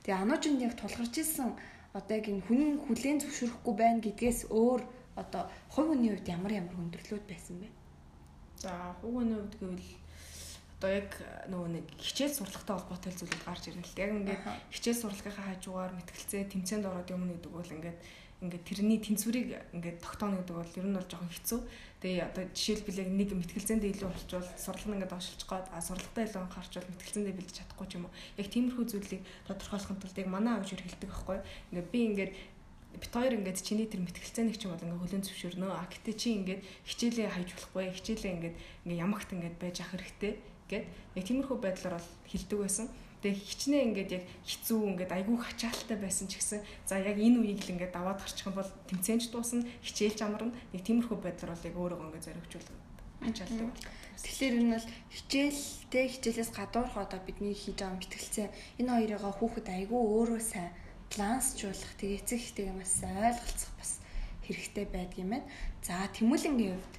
[0.09, 1.61] Тэгээ ануужинд яг тулгарч исэн
[1.93, 4.81] одоо яг энэ хүн хүлээн зөвшөөрөхгүй байна гэдгээс өөр
[5.21, 7.78] одоо хувь хүний хувьд ямар ямар хүндрэлүүд байсан бэ?
[8.59, 9.91] За хүүгийн хувьд гэвэл
[10.79, 11.11] одоо яг
[11.51, 13.99] нөгөө нэг хичээл сурлагатай холбоотой зүйлүүд гарч ирнэ л.
[14.03, 14.43] Яг ингээд
[14.75, 17.99] хичээл сурлагынхаа хажуугаар мэтгэлцээ тэмцээнд ороод юмна гэдэг бол ингээд
[18.39, 21.61] ингээд тэрний тэнцвэрийг ингээд тогтооно гэдэг бол ер нь бол жоохон хэцүү.
[21.99, 26.25] Тэгээ одоо жишээлбэл яг нэг мэтгэлцээндээ илүү болчвол сурлага нь ингээд оошилж гоод а сурлагатай
[26.31, 28.15] илүү анхаарчвал мэтгэлцээндээ бэлдэж чадахгүй ч юм уу.
[28.39, 31.39] Яг тиймэрхүү зүйлийг тодорхойлохын тулд яг манай авч хэлдэг байхгүй.
[31.75, 32.33] Ингээд би ингээд
[32.97, 35.69] бит хоёр ингээд чиний тэр мэтгэлцээний ч юм бол ингээд хөлөн зөвшөөрнө.
[35.69, 37.85] А гэтээ чи ингээд хичээлээ хайж болохгүй.
[37.93, 38.57] Хичээлээ ингээд
[38.89, 40.33] ингээд ямагт ингээд байж ах хэрэгтэй
[40.73, 42.87] гэд яг тиймэрхүү байдлаар бол хилдэг байсан.
[43.19, 47.67] Тэгээ хичнээн ингээд яг хэцүү ингээд айгүй хачаалттай байсан ч гэсэн за яг энэ үеийг
[47.67, 50.55] л ингээд даваад гарчих юм бол тэмцээнч дуусна, хичээлж амарна.
[50.71, 52.77] Нэг тиймэрхүү байдлаар бол яг өөрийгөө ингээд зоригжуулдаг
[53.23, 53.75] ачаалдаг.
[54.19, 58.47] Тэгэхээр энэ бол хичээлтэй хичээлээс гадуурх одоо бидний хийж байгаа мэтгэлцээ
[58.83, 60.71] энэ хоёрыгаа хүүхэд айгүй өөрөө сайн
[61.13, 63.93] балансжуулах тэгээ эцэг ихтэйгээ маш ойлголцох бас
[64.45, 65.47] хэрэгтэй байдаг юм байна.
[65.85, 66.95] За тэмүүлэнгийн хувьд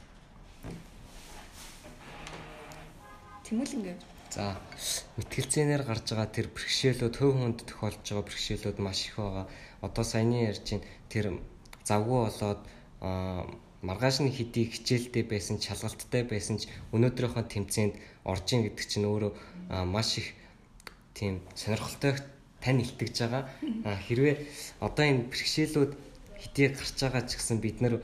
[3.50, 4.00] Тэмүүлэнгийн
[4.30, 4.54] За
[5.18, 9.50] мэтгэлцээнээр гарч байгаа тэр бэрхшээлүүд хөв хүнд тохиолдож байгаа бэрхшээлүүд маш их байгаа.
[9.82, 11.42] Одоо саяны ярьж ин тэр
[11.82, 12.62] завгүй болоод
[13.82, 19.34] маргаашны хэдий хичээлдээ байсан чалгалттай байсан ч өнөөдрийнхөө тэмцээнд орж ин гэдэг чинь өөрөө
[19.90, 20.38] маш их
[21.18, 22.14] тийм сонирхолтой
[22.64, 23.44] тань илтгэж байгаа.
[24.08, 24.36] Хэрвээ
[24.80, 25.92] одоо энэ бэрхшээлүүд
[26.42, 27.96] хэдий гарч байгаа ч гэсэн бид нар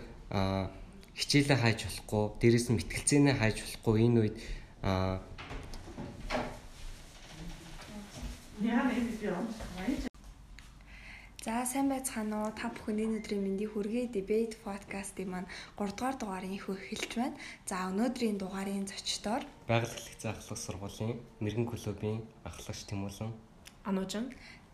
[1.15, 4.37] хичээлээ хайж болохгүй, дээрэс нь мэтгэлцээнээ хайж болохгүй энэ үед
[11.45, 12.51] За сайн байцгаана уу?
[12.57, 14.09] Та бүхэнд энэ өдрийн мэндийг хүргэе.
[14.09, 17.37] Debate podcast-ийн маань 3 дугаар дугаарын их эхэлж байна.
[17.69, 23.29] За өнөөдрийн дугаарын зочдоор Байгаль хэлэх заахлах сургуулийн мэрэгэн клубын ахлагч Тэмүүлэн
[23.89, 24.25] Ануужин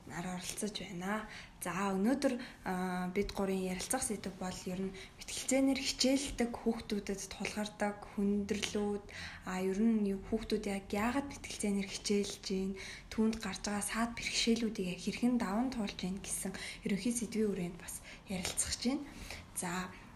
[0.07, 1.27] нар оролцож байна.
[1.61, 2.33] За өнөөдөр
[3.15, 9.03] бид гурийн ярилцах сэдв бол ер нь мэтгэлцээнээр хичээлдэг хүүхдүүдэд тулгардаг хүндрэлүүд
[9.45, 12.71] а ер нь хүүхдүүд яг яагаад мэтгэлцээнээр хичээлж гин
[13.13, 16.51] түүнд гарч байгаа саад бэрхшээлүүдийг хэрхэн даван туулж гин гэсэн
[16.85, 19.05] ерөнхий сэдвийн хүрээнд бас ярилцах байна.
[19.61, 19.69] За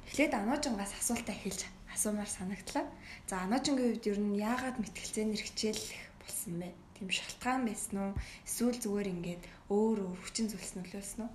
[0.09, 1.61] эхлээд Ануужингаас асуултаа эхэлж
[1.93, 2.85] асуумаар санагдлаа.
[3.29, 6.84] За Ануужингийн хувьд ер нь яагаад мэтгэлцээнээр хичээлэх болсон бэ?
[6.95, 8.11] Тийм шалтгаан байсан уу?
[8.47, 11.31] Эсвэл зүгээр ингээд өөр өөр хүчин зүйлс нөлөөлсөн үү?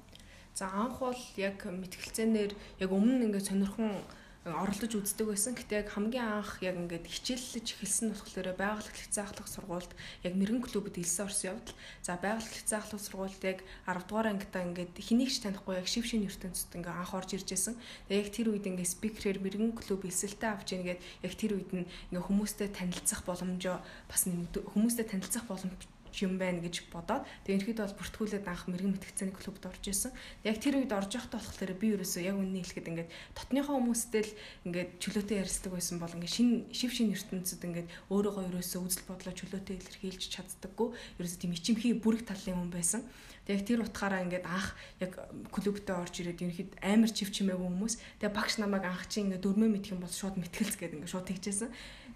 [0.59, 2.53] За анх бол яг мэтгэлцээнээр
[2.85, 4.03] яг өмнө ингээд сонирхон
[4.49, 5.53] оролдож үздэг байсан.
[5.53, 9.93] Гэтэ яг хамгийн анх яг ингээд хичээллэж эхэлсэн нь болохоор байгаль хэлцээ ахлах сургуульд
[10.25, 11.77] яг мэрэгэн клубэд элсэн орсон явдал.
[12.01, 16.09] За байгаль хэлцээ ахлах сургуульд яг 10 дугаар ангидаа ингээд хэнийг ч танихгүй яг шив
[16.09, 17.77] шин ертөнцид ингээд анх орж ирж байсан.
[18.09, 21.85] Тэгээ яг тэр үед ингээд спикерээр мэрэгэн клуб элсэлтэй авч ийнгээд яг тэр үед нь
[22.09, 25.85] ингээд хүмүүстэй танилцах боломжоо бас хүмүүстэй танилцах боломж
[26.19, 30.13] юм байна гэж бодоод тэгээ ерөөд бол бүртгүүлээд анх мэрэгэн мэтгцээний клубд орж исэн.
[30.45, 34.33] Яг тэр үед орж явахдаа болохоор би ерөөсөө яг үннийг хэлэхэд ингээд дотныхоо хүмүүстэй л
[34.67, 39.35] ингээд чөлөөтэй ярьцдаг байсан бол ингээд шин шив шин ертөнцид ингээд өөрөөгөө ерөөсөө үзэл бодлоо
[39.35, 40.89] чөлөөтэй илэрхийлж чаддаггүй.
[41.21, 43.03] Ерөөсөө тийм ичимхий бүрэг талын хүн байсан.
[43.51, 45.13] Яг тэр утгаараа ингээд анх яг
[45.51, 47.95] клубтээ орж ирээд ерөнхийд амар чив чимээгүй хүмүүс.
[48.23, 51.27] Тэгээ багш намайг анх чи ингээд дөрмөө мэдэх юм бол шууд мэтгэлц гэдэг ингээд шууд
[51.27, 51.71] тэгжсэн.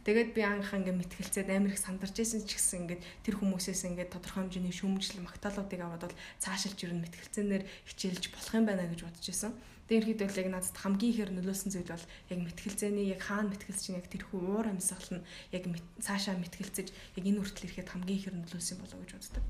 [0.05, 4.13] Тэгээд би анх ингээд мэтгэлцээд амар их сандарч байсан ч гэсэн ингээд тэр хүмүүсээс ингээд
[4.13, 9.25] тодорхой хэмжээний шүүмжлэл магтаалуудыг аваад бол цаашилж ирнэ мэтгэлцэнээр хичээлж болох юм байна гэж бодож
[9.25, 9.53] байсан.
[9.89, 13.81] Тэгээд ерөөд бол яг надад хамгийн ихээр нөлөөлсөн зүйл бол яг мэтгэлцээний яг хаана мэтгэлц
[13.85, 15.65] чинь яг тэрхүү уур амьсгал нь яг
[16.01, 19.45] цаашаа мэтгэлцэж яг энэ хүртэл ирэхэд хамгийн ихээр нөлөөлсөн болов гэж боддог.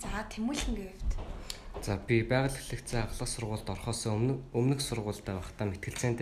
[0.00, 1.12] За тэмүүлэнгийн хувьд.
[1.82, 6.20] За би байгаль хэлхцээ ахлах сургуульд орохоос өмнө өмнөх сургуультай байхдаа мэтгэлцээнд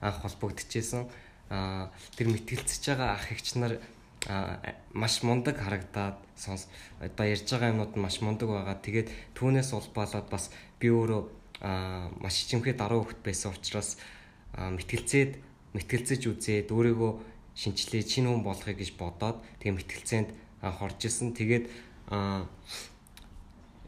[0.00, 1.08] анх холбогдчихсэн.
[1.50, 3.80] Аа тэр мэтгэлцэж байгаа ах эгч нар
[4.92, 6.68] маш мундаг харагдаад сонс
[7.00, 8.76] одоо ярьж байгаа юмнууд нь маш мундаг байгаа.
[8.76, 11.22] Тэгээд түүнээс улбаалаад бас би өөрөө
[12.20, 13.96] маш чимхээ даруй хөвгт байсан учраас
[14.52, 15.40] мэтгэлцээд
[15.74, 17.12] мэтгэлцэж үзээд өөрийгөө
[17.56, 20.30] шинчлээ чинь хүн болохыг гэж бодоод тэгээ мэтгэлцээнд
[20.60, 21.32] хорж исэн.
[21.32, 21.64] Тэгээд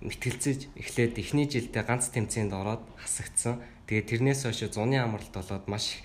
[0.03, 3.63] мэтгэлцэж эхлээд эхний жилдээ ганц тэмцээнд ороод хасагдсан.
[3.87, 5.99] Тэгээд тэрнээс хойш зуны амралт болоод маш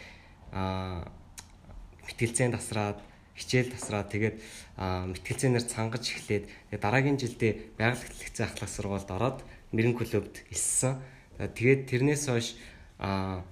[2.09, 3.01] мэтгэлцээнд тасраад
[3.38, 4.36] хичээл тасраад тэгээд
[4.78, 10.97] мэтгэлцээнээр цангаж эхлээд дараагийн жилдээ хэлхцээ ахлах сургуульд ороод мэрэн клубт элсэн.
[11.38, 12.57] Тэгээд тэрнээс хойш
[12.97, 13.45] аа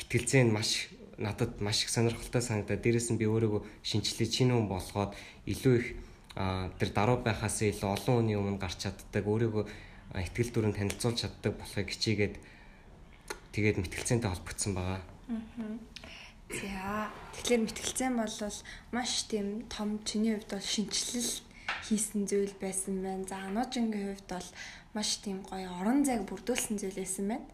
[0.00, 0.88] мэтгэлцээ нь маш
[1.20, 5.12] надад маш их сонирхолтой санагдаад дээрэс нь би өөрийгөө шинчлээ чинь хүн болгоод
[5.44, 5.88] илүү их
[6.34, 9.64] тэр даруй байхаас илүү олон хүний өмнө гарч чаддаг өөрийгөө
[10.14, 12.34] ихтгэл дүрэнд танилцуулж чаддаг болохыг хичээгээд
[13.54, 15.02] тэгээд мэтгэлцээнтэй холбогдсон байгаа.
[16.50, 18.36] За тэгэхээр мэтгэлцэн бол
[18.94, 21.30] маш тийм том чиний хувьд бол шинчлэл
[21.86, 23.26] хийсэн зүйл байсан байна.
[23.26, 24.48] За ануужингийн хувьд бол
[24.94, 27.46] маш тийм гоё орон зайг бүрдүүлсэн зүйл байсан байна.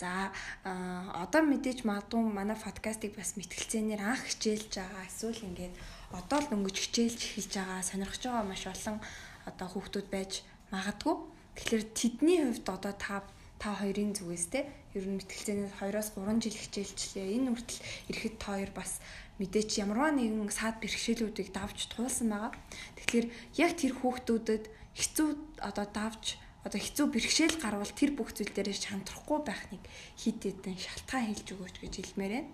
[0.00, 0.32] За
[0.64, 5.74] одоо мэдээж магадгүй манай подкастыг бас мэтгэлцээнээр анх хичээлж байгаа эсвэл ингээд
[6.12, 8.96] одоо л өнгөж хичээлж эхэлж байгаа сонирхож байгаа маш олон
[9.44, 10.32] одоо хүүхдүүд байж
[10.72, 11.16] магадгүй.
[11.56, 13.24] Тэгэхээр тэдний хувьд одоо та
[13.58, 17.26] та хоёрын зүгээс те ер нь мэтгэлцээнээс 2-оос 3 жил хичээлчлээ.
[17.36, 19.02] Энэ хүртэл эрэхэд та хоёр бас
[19.42, 22.54] мэдээч ямарваа нэгэн саад бэрхшээлүүдийг давж туулсан байгаа.
[22.96, 23.26] Тэгэхээр
[23.58, 25.28] яг тэр хүүхдүүдэд хэцүү
[25.58, 29.82] одоо давж одоо хэцүү бэрхшээл гарвал тэр бүх зүйл дээрээ шантрахгүй байх нэг
[30.18, 32.50] хит хитэн шалтгаан хэлж өгөөч гэж хэлмээр байна.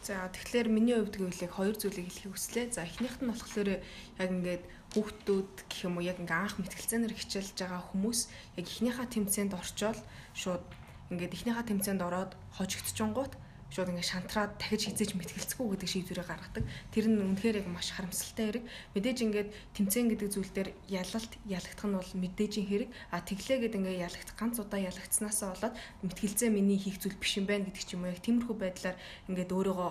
[0.00, 2.66] За тэгэхээр миний хувьд гэвэл яг хоёр зүйлийг хэлхийг хүслээ.
[2.72, 4.64] За эхнийхт нь болохоор яг ингээд
[4.96, 8.20] хүүхдүүд гэх юм уу яг ингээ анх мэтгэлцээнээр хичээлж байгаа хүмүүс
[8.56, 9.98] яг эхнийхээ тэмцээнд орчоод
[10.32, 10.64] шууд
[11.12, 13.32] ингээд эхнийхээ тэмцээнд ороод хожигдчихонгууд
[13.70, 16.64] шууд ингээд шантраад дахиж хизээж мэтгэлцэхгүй гэдэг шийдвэрээ гаргадаг.
[16.90, 18.64] Тэр нь үнэхээр яг маш харамсалтай хэрэг.
[18.98, 19.48] Мэдээж ингээд
[19.78, 22.90] тэмцээн гэдэг зүйл дээр ялалт ялагдах нь бол мэдээжийн хэрэг.
[23.14, 27.46] А тэглээ гэдэг ингээд ялагдах ганц удаа ялагдсанаасаа болоод мэтгэлцээ миний хийх зүйл биш юм
[27.46, 28.96] байна гэдэг ч юм уу яг тиймэрхүү байдлаар
[29.30, 29.90] ингээд өөрийгөө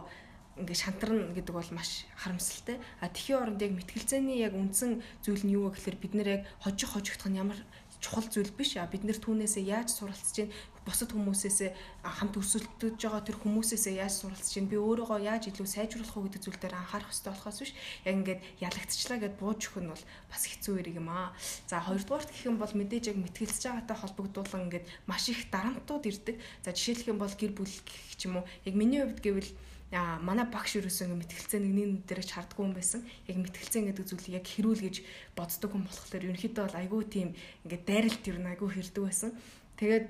[0.60, 2.84] ингээ шантарна гэдэг бол маш харамсалтай.
[3.00, 6.42] А тхийн оронд яг мэтгэлцээний яг үндсэн зүйл нь юу вэ гэхээр бид нэр яг
[6.60, 7.60] хожих хожигдох нь ямар
[8.00, 8.80] чухал зүйл биш.
[8.80, 10.52] А бид нэр түүнээсээ яаж суралцж чинь
[10.90, 11.60] бусад хүмүүсээс
[12.02, 16.42] хамт өрсөлдөж байгаа тэр хүмүүсээс яаж суралцж чинь би өөрийгөө яаж илүү сайжруулах уу гэдэг
[16.42, 17.74] зүйл дээр анхаарах хэрэгтэй болохоос биш
[18.08, 21.30] яг ингээд ялагдчихлаа гэд бууж өгөх нь бол бас хэцүү хэрэг юм аа.
[21.70, 26.36] За хоёрдугаарт гэх юм бол мэдээж яг мэтгэлцэж байгаатай холбогдуулан ингээд маш их дарамтууд ирдэг.
[26.66, 28.50] За жишээлх юм бол гэр бүл гэх юм уу.
[28.66, 29.52] Яг миний хувьд гэвэл
[29.92, 33.02] а манай багш юусэн ингээ мэтгэлцээ нэг нэг дээрээ чардгүй юм байсан.
[33.26, 34.96] Яг мэтгэлцээ гэдэг зүйлийг яг хэрүүл гэж
[35.34, 37.30] боддог хүн болохоор ерөнхийдөө бол айгүй тийм
[37.66, 39.34] ингээ дайралт ер нь айгүй хэрдэг байсан.
[39.82, 40.06] Тэгээд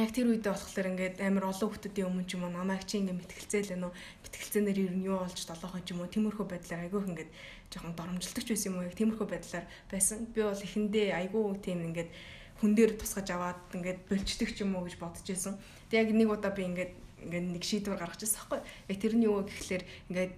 [0.00, 3.20] яг тэр үедээ болохоор ингээд амар олон хүмүүсийн өмнө ч юм уу намайг чи ингээд
[3.20, 3.92] мэтгэлцээл энэ үү?
[4.24, 6.10] Мэтгэлцээнээр ер нь юу болж 7 хон ч юм уу?
[6.10, 7.30] Тиймэрхүү байдлаар айгүйх ингээд
[7.70, 8.88] жоохон доромжилтогч байсан юм уу?
[8.88, 10.18] Яг тиймэрхүү байдлаар байсан.
[10.34, 12.10] Би бол эхэндээ айгүй тийм ингээд
[12.58, 15.54] хүн дээр тусгаж аваад ингээд болчдөг ч юм уу гэж бодож байсан.
[15.86, 16.92] Тэг яг нэг удаа би ингээд
[17.26, 20.32] ингээд нэг шийдвэр гаргаж ирсэн байхгүй яг тэрний юу гэхэлэр ингээд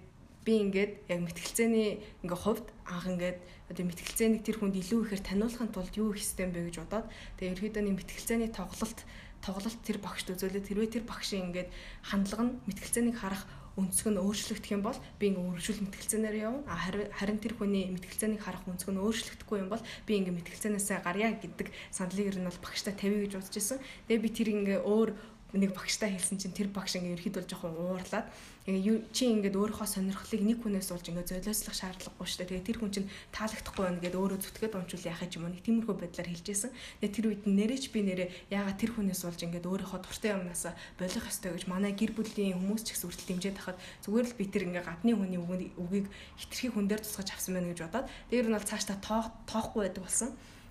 [0.45, 1.89] би ингээд яг мэтгэлцээний
[2.25, 3.37] ингээ хувьд анх ингээд
[3.69, 7.53] одоо мэтгэлцээнийг тэр хүнд илүү ихээр таниулахын тулд юу ёстой юм бэ гэж бодоод тэгээ
[7.53, 8.99] ерөөдөө нэг мэтгэлцээний тоглолт
[9.45, 11.69] тоглолт тэр багшд үзүүлээд хэрвээ тэр багшийн ингээд
[12.03, 13.43] хандлага нь мэтгэлцээнийг харах
[13.79, 16.67] өнцөг нь өөрчлөгдөх юм бол би ингээ үргэлжлүүл мэтгэлцээнээр явна.
[16.67, 16.75] А
[17.15, 21.67] харин тэр хүний мэтгэлцээнийг харах өнцөг нь өөрчлөгдөхгүй юм бол би ингээ мэтгэлцээнээсээ гарья гэдэг
[21.95, 23.79] сандлыг ер нь бол багштай тавья гэж бодож исэн.
[24.11, 25.09] Тэгээ би тэр ингээ өөр
[25.53, 28.29] нэг багштай хэлсэн чинь тэр багш ингээ ерөөхдөө жоохон уурлаад
[28.69, 32.49] чи ингээд өөрийнхөө сонирхлыг нэг хүнээс болж ингээд золиослох шаардлагагүй шүү дээ.
[32.53, 35.95] Тэгээ тэр хүн чинь таалагдахгүй байна гэдээ өөрөө зүтгээд унчвал яхаж юм уу нэг тиймэрхүү
[35.97, 36.71] байдлаар хэлжсэн.
[37.01, 41.25] Тэгээ тэр үед нэрэж би нэрээ ягаад тэр хүнээс болж ингээд өөрийнхөө дуртай юмнасаа болох
[41.25, 44.63] ёстой гэж манай гэр бүлийн хүмүүс ч гэсэн үртэл дэмжиж тахад зүгээр л би тэр
[44.69, 45.41] ингээд гадны хүний
[45.73, 46.05] үгийг
[46.37, 49.01] хитрхи хүн дээр тусгаж авсан байна гэж бодоод дээр нь бол цааш та
[49.49, 50.29] тоохгүй байдаг болсон.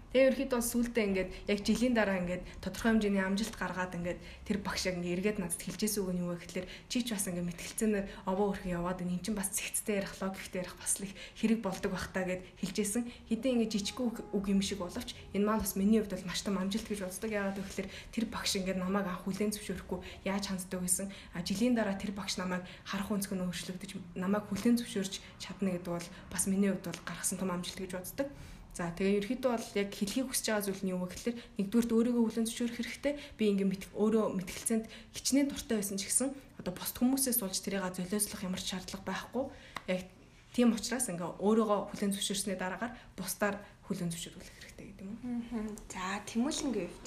[0.08, 4.88] Тэгээ ерөөхдөө сүултээ ингээд яг жилийн дараа ингээд тодорхой хэмжээний амжилт гаргаад ингээд тэр багш
[4.88, 8.06] яг ингээд эргээд надад хэлжээс үг нь юу вэ гэхэлэр чи ч бас ингээд мэтгэлцэнээр
[8.24, 11.92] овоо өрхөн яваад энэ чинь бас цэгцтэй ярих логиктэй ярих бас л их хэрэг болдог
[11.92, 13.04] бах та гэд хэлжсэн.
[13.28, 16.56] Хэдэн ингээд жижиг үг юм шиг боловч энэ маань бас миний хувьд бол маш том
[16.56, 17.28] амжилт гэж боддог.
[17.28, 21.12] Яагаад гэвэл тэр багш ингээд намайг анх хүлээн зөвшөөрөхгүй яаж ханддаг гэсэн.
[21.36, 25.92] А жилийн дараа тэр багш намайг харах өнцг нь өөрчлөгдөж намайг хүлээн зөвшөөрч чадна гэдэг
[25.92, 28.32] бол бас миний хувьд бол гаргасан том амжилт гэж боддог.
[28.78, 32.24] За тэгээ ерөөхдөө бол яг хэлхийг хүсэж байгаа зүйл нь юу вэ гэхээр нэгдүгürt өөрийгөө
[32.30, 33.14] хүлэн зөвшөөрөх хэрэгтэй.
[33.34, 34.86] Би ингээ мэд өөрөө мэтгэлцээнд
[35.18, 36.30] хичнээн дуртай байсан ч гэсэн
[36.62, 39.44] одоо босд хүмүүсээс болж тэрийг золиослох ямар ч шаардлага байхгүй.
[39.90, 40.06] Яг
[40.54, 43.58] тийм учраас ингээ өөрийгөө хүлэн зөвшөөрсний дараагаар бусдаар
[43.90, 45.14] хүлэн зөвшөөрүүлэх хэрэгтэй гэдэг юм
[45.58, 45.74] уу.
[45.90, 47.06] За Тэмүүлэнгийн хувьд.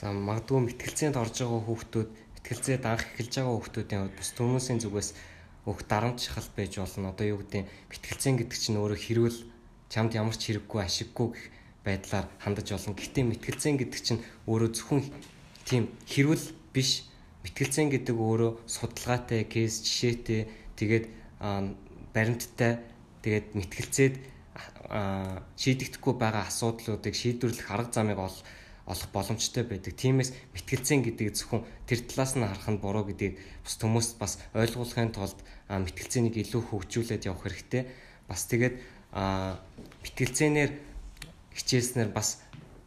[0.00, 5.10] За магадгүй мэтгэлцээнд орж байгаа хүүхдүүд мэтгэлцээд анх эхэлж байгаа хүүхдүүдийн хувьд бус хүмүүсийн зүгээс
[5.68, 7.12] өөх дарамт шахал байж болно.
[7.12, 9.38] Одоо юу гэдэг мэтгэлцэн гэдэг чинь өөрөө хэрүүл
[9.92, 11.44] чамд ямар ч хэрэггүй ашиггүй гэх
[11.86, 12.98] байдлаар хандаж олон.
[12.98, 14.20] Гэхдээ мэтгэлцэн гэдэг чинь
[14.50, 15.02] өөрөө зөвхөн
[15.68, 17.06] тийм хэрүүл биш.
[17.46, 21.06] Мэтгэлцэн гэдэг өөрөө судалгаатай, кейс жишээтэй, тэгээд
[22.10, 22.82] баримттай,
[23.22, 24.14] тэгээд мэтгэлцээд
[25.58, 28.36] шийдэгдэхгүй байгаа асуудлуудыг шийдвэрлэх арга замыг ол
[28.86, 29.98] олох боломжтой байдаг.
[29.98, 33.34] Тиймээс мэтгэлцэн гэдэг зөвхөн тэр талаас нь харах нь буруу гэдгийг
[33.66, 37.82] бус хүмүүст бас ойлгуулахын тулд мэтгэлцээнийг илүү хөгжүүлээд явах хэрэгтэй.
[38.30, 38.74] Бас тэгээд
[39.16, 40.72] бэтгэлцээнээр
[41.56, 42.44] хичээлснээр бас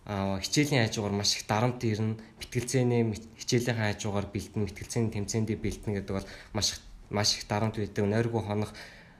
[0.09, 2.21] хичээлийн хажуугаар маш их дарамт ирнэ.
[2.37, 3.01] Бэтгэлцээний
[3.37, 8.05] хичээлийн хажуугаар бэлдэн, бэтгэлцээний тэмцээндээ бэлдэн гэдэг бол маш маш их дарамт байдаг.
[8.05, 8.73] Нойргүй хонох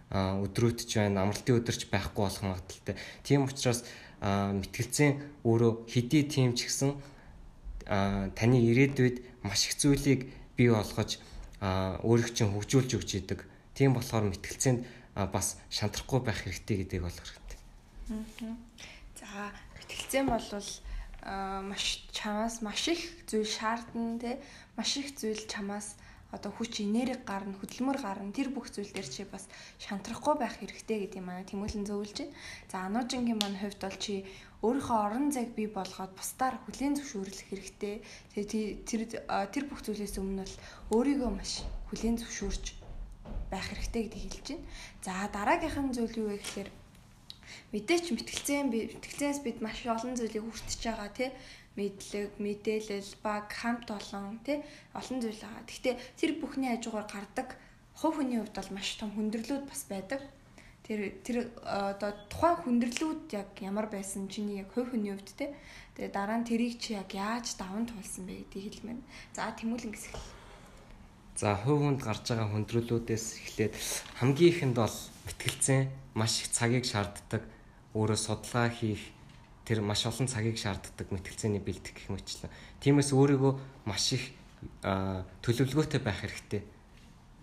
[0.10, 2.96] өдрөөтч байна, амралтын өдөрч байхгүй болох магадaltaй.
[3.22, 3.86] Тийм учраас
[4.22, 6.98] мэтгэлцэн өөрөө хэдий тийм ч гэсэн
[8.34, 11.22] таны ирээдүйд маш их зүйлийг бий болгож
[11.62, 13.46] өөрийг чинь хөгжүүлж өгч идэг.
[13.78, 14.82] Тийм болохоор мэтгэлцээнд
[15.28, 17.60] бас шантрахгүй байх хэрэгтэй гэдгийг болох хэрэгтэй.
[19.20, 20.48] За мэтгэлцэн бол
[21.68, 24.40] маш чамаас маш их зүйл шаардна те
[24.78, 26.00] маш их зүйл чамаас
[26.32, 29.50] одоо хүч энерги гарна хөдөлмөр гарна тэр бүх зүйл дээр чи бас
[29.82, 32.38] шантрахгүй байх хэрэгтэй гэдэг юм аа тэмүүлэн зөвлөж байна.
[32.70, 34.30] За ануужингийн маань хувьд бол чи
[34.62, 37.96] өөрийнхөө орон зайг бий болгоод бусдаар хүлийн зөвшөөрлөх хэрэгтэй.
[38.38, 39.02] Тэгээ тэр
[39.50, 40.56] тэр бүх зүйлээс өмнө бол
[40.94, 42.79] өөрийгөө маш хүлийн зөвшөөрч
[43.52, 44.66] байх хэрэгтэй гэдгийг хэлж байна.
[45.06, 46.70] За дараагийнх нь зүйл юу вэ гэхээр
[47.74, 51.30] мэдээч мэтгэлцэн мэтгэлцээс бид маш олон зүйлийг хүртэж байгаа тий
[51.80, 54.60] мэдлэг, мэдээлэл, баг, хамт олон тий
[54.94, 55.64] олон зүйл байгаа.
[55.64, 57.56] Гэхдээ тэр бүхний хажуугаар гардаг
[57.96, 60.22] хувь хүний хувьд бол маш том хүндрэлүүд бас байдаг.
[60.84, 65.50] Тэр тэр одоо тухайн хүндрэлүүд яг ямар байсан чиний яг хувь хүний хувьд тий.
[65.96, 69.00] Тэгээ дараа нь тэрийг чи яг яаж даван туулсан бэ гэдгийг хэлмээр.
[69.36, 70.39] За тэмүүлэн гэсэл.
[71.40, 73.74] За хувь хүнд гарч байгаа хүндрэлүүдээс эхлээд
[74.20, 75.88] хамгийн ихэнд бол мэтгэлцэн
[76.20, 77.48] маш их цагийг шаарддаг.
[77.96, 79.00] Өөрөө судалгаа хийх
[79.64, 82.52] тэр маш олон цагийг шаарддаг мэтгэлцээний бэлтгэх гэх мэтлэн.
[82.84, 83.54] Тиймээс өөрийгөө
[83.88, 84.36] маш их
[84.84, 86.62] төлөвлөгөөтэй байх хэрэгтэй.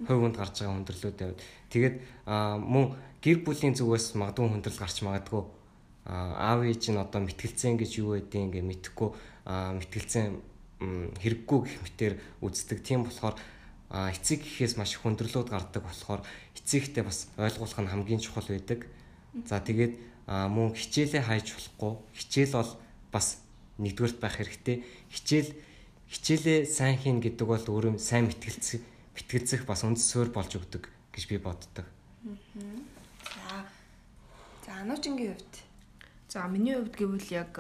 [0.05, 1.29] Хувь хүнд гарч байгаа хүндрэлүүдээ.
[1.73, 1.97] Тэгээд
[2.29, 5.41] мөн гэр бүлийн зүгээс магадгүй хүндрэл гарч магадгүй.
[6.05, 9.09] Аав ээж нь одоо мэтгэлцэн гэж юу байдгийг ингээ мэдэхгүй
[9.49, 10.37] мэтгэлцэн
[11.17, 12.13] хэрэггүй гэх мэтэр
[12.45, 12.85] үздэг.
[12.85, 13.41] Тийм болохоор
[13.91, 16.23] эцэг гэхээс маш хүндрэлүүд гардаг болохоор
[16.59, 18.91] эцэгтэй бас ойлгуулах нь хамгийн чухал байдаг.
[19.47, 19.95] За тэгээд
[20.27, 21.93] мөн хичээлээ хайж болохгүй.
[22.19, 22.73] Хичээл бол
[23.15, 23.41] бас
[23.79, 24.83] нэгдүгээрт байх хэрэгтэй.
[25.13, 25.51] Хичээл
[26.11, 28.83] хичээлээ сайн хийн гэдэг бол өөрөө сайн мэтгэлцэх
[29.15, 31.87] мэтгэлцэх бас үндсөөр болж өгдөг гэж би боддог.
[33.23, 33.63] За.
[34.67, 35.67] За ануучингийн хувьд
[36.37, 37.55] За миний хувьд гэвэл яг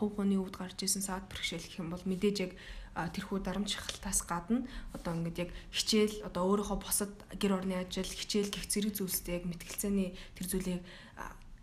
[0.00, 2.52] хувь хүний хувьд гарч исэн саад бэрхшээл гэх юм бол мэдээж яг
[2.98, 8.50] тэрхүү дарамт шахалтаас гадна одоо ингээд яг хичээл одоо өөрийнхөө босод гэр орны ажил хичээл
[8.50, 10.82] гих зэрэг зүйлстэй яг мэтгэлцээний тэр зүйлийг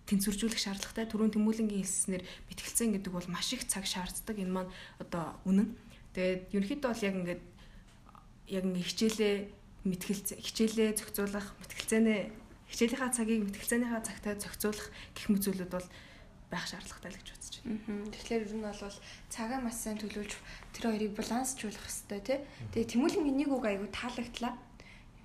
[0.06, 4.72] тэнцвэржүүлэх шаардлагатай түрүүн тэмүүлэнгийн хэлснээр мэтгэлцэн гэдэг бол маш их цаг шаарддаг энэ маань
[5.02, 5.74] одоо үнэн.
[6.14, 7.44] Тэгээд ерөнхийдөө бол яг ингээд
[8.54, 9.36] яг ингээд хичээлээ
[9.90, 12.22] мэтгэлцээ хичээлээ зохицуулах мэтгэлцээнээ
[12.70, 15.88] хичээлийнхаа цагийг мэтгэлцээнийхаа цагтаа зохицуулах гэх мэт зүйлүүд бол
[16.56, 18.08] байх шаардлагатай л гэж бодож байна.
[18.16, 20.32] Тэгэхээр ер нь бол цагаа маш сайн төлөвлөж
[20.72, 22.40] тэр хоёрыг балансжуулах хэрэгтэй тий.
[22.72, 24.56] Тэгээ тэмүүлэнгийн нэг үг айгу таалагдлаа.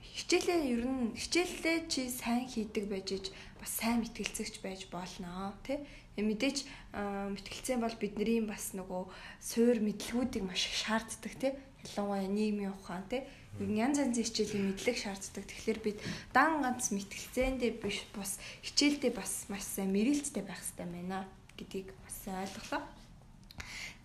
[0.03, 3.27] Хичээлээ ер нь хичээлээ чи сайн хийдэг байж иж
[3.63, 5.79] бас сайн мэтгэлцэгч байж болно тий.
[6.19, 9.03] Мэдээж мэтгэлцээ бол бидний бас нөгөө
[9.39, 11.53] суур мэдлгүүдийг маш их шаарддаг тий.
[11.87, 13.23] Ялангуяа нийгмийн ухаан тий
[13.59, 15.45] янз янзын хичээлийн мэдлэг шаарддаг.
[15.45, 15.99] Тэгэхээр бид
[16.31, 21.27] дан ганц мэтгэлцээндээ биш бас хичээлдээ бас маш сайн мэрэлцтэй байх хэрэгтэй байна
[21.59, 22.83] гэдгийг бас ойлголоо.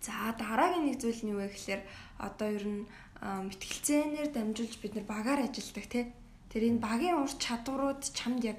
[0.02, 1.82] За дараагийн нэг зүйл нь юу вэ гэхээр
[2.20, 2.82] одоо ер нь
[3.22, 6.04] мэтгэлцээнээр дамжуулж бид нар багаар ажилладаг тий.
[6.52, 8.58] Тэр энэ багийн ур чадварууд чамд яг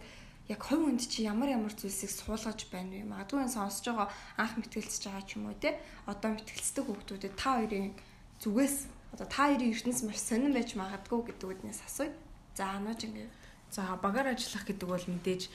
[0.49, 3.05] яг хувь хүнд чи ямар ямар зүйлсийг суулгаж байна вэ?
[3.05, 4.09] Магадгүй энэ сонсож байгаа
[4.39, 5.77] анх мэтгэлцэж байгаа ч юм уу те.
[6.09, 7.93] Одоо мэтгэлцдэг хүмүүстэй та хоёрын
[8.41, 12.11] зүгээс одоо та хоёрын ертөнц маш сонирн байж магадгүй гэдэг үднээс асууя.
[12.57, 13.31] За анууж ингээд.
[13.71, 15.49] За багаар ажиллах гэдэг бол мэдээж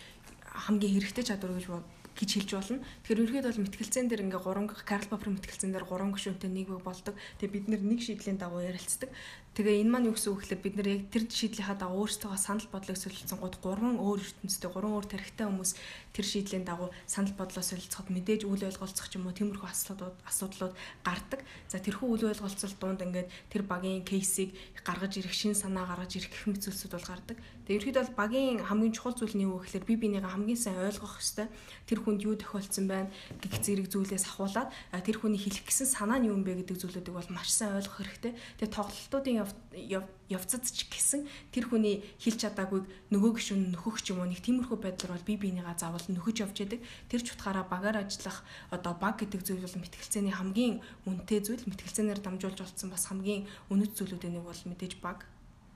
[0.68, 1.66] хамгийн хэрэгтэй чадвар гэж
[2.12, 2.84] гэж хэлж болно.
[3.09, 6.84] Тэгэхээр ерөөд бол мэтгэлцэн дээр ингээ 3 Карл Поппер мэтгэлцэн дээр 3 гишүүнтэй нэг үг
[6.84, 7.16] болдог.
[7.40, 9.09] Тэгээ бид нэг шийдлийн дагуу ярилцдаг.
[9.53, 12.64] Тэгээ энэ маань юу гэсэн үг гэхээр бид нэр яг тэр шийдлийнхаа дагуу өөрсдөө санал
[12.72, 15.72] бодлого солилцсон гот 3 өөр ертөнцтэй 3 өөр тарихтай хүмүүс
[16.16, 20.72] тэр шийдлийн дагуу санал бодлоо солилцоход мэдээж үл ойлголцох ч юм уу тиймэрхүү асуудлууд асуудлууд
[21.05, 21.44] гардаг.
[21.68, 24.57] За тэрхүү үл ойлголцол дунд ингээд тэр багийн кейсийг
[24.88, 27.36] гаргаж ирэх шин санаа гаргаж ирэх гэх мэт зүйлсүүд бол гардаг.
[27.68, 31.20] Тэгээ ерөөд бол багийн хамгийн чухал зүйл нь юу гэхээр би бинийгээ хамгийн сайн ойлгох
[31.20, 31.53] хэвээр
[31.86, 34.72] тэр хүнд юу тохиолдсон байна гэх зэрэг зүйлээс ахуулаад
[35.05, 38.03] тэр хүний хэлэх гэсэн санаа нь юу юм бэ гэдэг зүйлүүдийг бол маш сайн ойлгох
[38.03, 38.32] хэрэгтэй.
[38.59, 39.41] Тэгээ тоглолтуудын
[40.28, 44.78] явцад ч гэсэн тэр хүний хэлж чадаагүйг нөгөө гишүүн нөхөх ч юм уу нэг тиймэрхүү
[44.80, 46.80] байдлаар бол би бинийгаа заавал нөхөж явж яадаг.
[47.09, 51.68] Тэр ч утгаараа багаар ажиллах одоо баг гэдэг зүйл бол мэтгэлцээний хамгийн үнэтэй зүйл.
[51.68, 55.26] Мэтгэлцээнээр дамжуулж олцсон бас хамгийн үнэт зүйлүүдийн нэг бол мэдээж баг.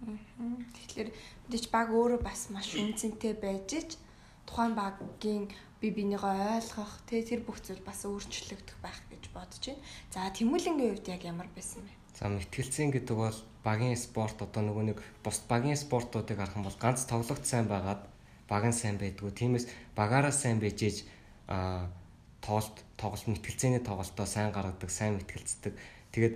[0.05, 1.09] Тэгэхээр
[1.49, 3.91] мэдээж баг өөрөө бас маш үнцэнтэй байж ич
[4.47, 5.51] тухайн багийн
[5.81, 9.85] би бинийгаа ойлгох тэр бүх зүйл бас өөрчлөгдөх байх гэж бодож байна.
[10.13, 12.06] За Тэмүүлэнгийн хувьд яг ямар байсан бэ?
[12.17, 16.81] За мэтгэлцэн гэдэг бол багийн спорт одоо нөгөө нэг бус багийн спортуудыг харах юм бол
[16.81, 18.01] ганц тоглогч сайн байгаад
[18.49, 19.37] баг нь сайн байдгүй.
[19.37, 21.05] Тиймээс багаараа сайн байжээж
[21.45, 21.93] а
[22.41, 25.75] тоглолт тоглолт мэтгэлцээний тоглолтоо сайн гаргадаг, сайн мэтгэлцдэг.
[26.17, 26.35] Тэгээд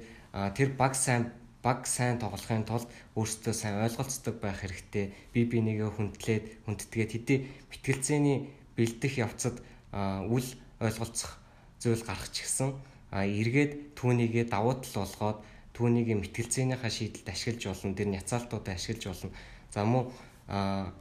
[0.52, 1.32] тэр баг сайн
[1.64, 5.16] баг сайн тоглохын тулд өөрсдөө сайн ойлголцдог байх хэрэгтэй.
[5.32, 7.38] Би бинийгээ хүндлээд хүндэтгээд хэдий
[7.72, 9.56] мэтгэлцээний бэлдэх явцад
[9.96, 11.40] үл ойлголцох
[11.80, 12.76] зүйл гарах ч гэсэн
[13.12, 15.38] эргээд түүнийгээ давуу тал болгоод
[15.80, 17.96] түүнийг мэтгэлцээнийхаа шийдэлд ашиглаж болно.
[17.96, 19.32] Тэр няцаалтуудад ашиглаж болно.
[19.72, 20.12] За мөн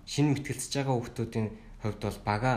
[0.08, 1.48] шинэ мэтгэлцэж байгаа хүүхдүүдийн
[1.84, 2.54] хувьд бол бага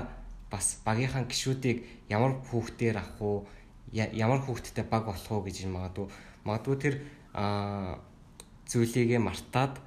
[0.47, 3.39] бас багийнхаа гişүүдийг ямар хүүхдээр авах уу
[3.93, 6.07] ямар хүүхдтэй баг болох уу гэж магадгүй
[6.45, 6.95] магадгүй тэр
[8.71, 9.81] зүйлийгэ мартаад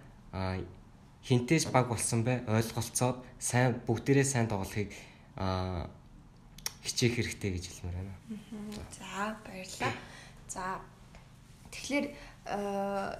[1.24, 4.90] хинтээс баг болсон бай ойлголцоод сайн бүгдээрээ сайн тоглохыг
[6.86, 8.14] хичээх хэрэгтэй гэж хэлмээр байна.
[8.94, 9.94] За баярлалаа.
[10.50, 10.66] За
[11.86, 12.08] Тэгэхээр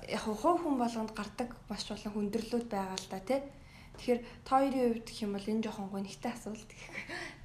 [0.10, 3.42] яг хувь хүн болгонд гардаг маш олон хүндрэлүүд байгаа л да тий.
[3.94, 6.86] Тэгэхээр та хоёрын хувьд гэх юм бол энэ жоохон гонхтой асуулт гэх.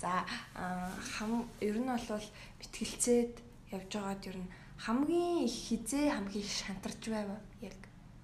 [0.01, 0.25] За
[0.57, 2.25] хам ер нь бол
[2.57, 3.35] мэтгэлцээд
[3.69, 7.29] явж байгаад ер нь хамгийн их хизээ хамгийн их шантарч байв
[7.61, 7.77] яг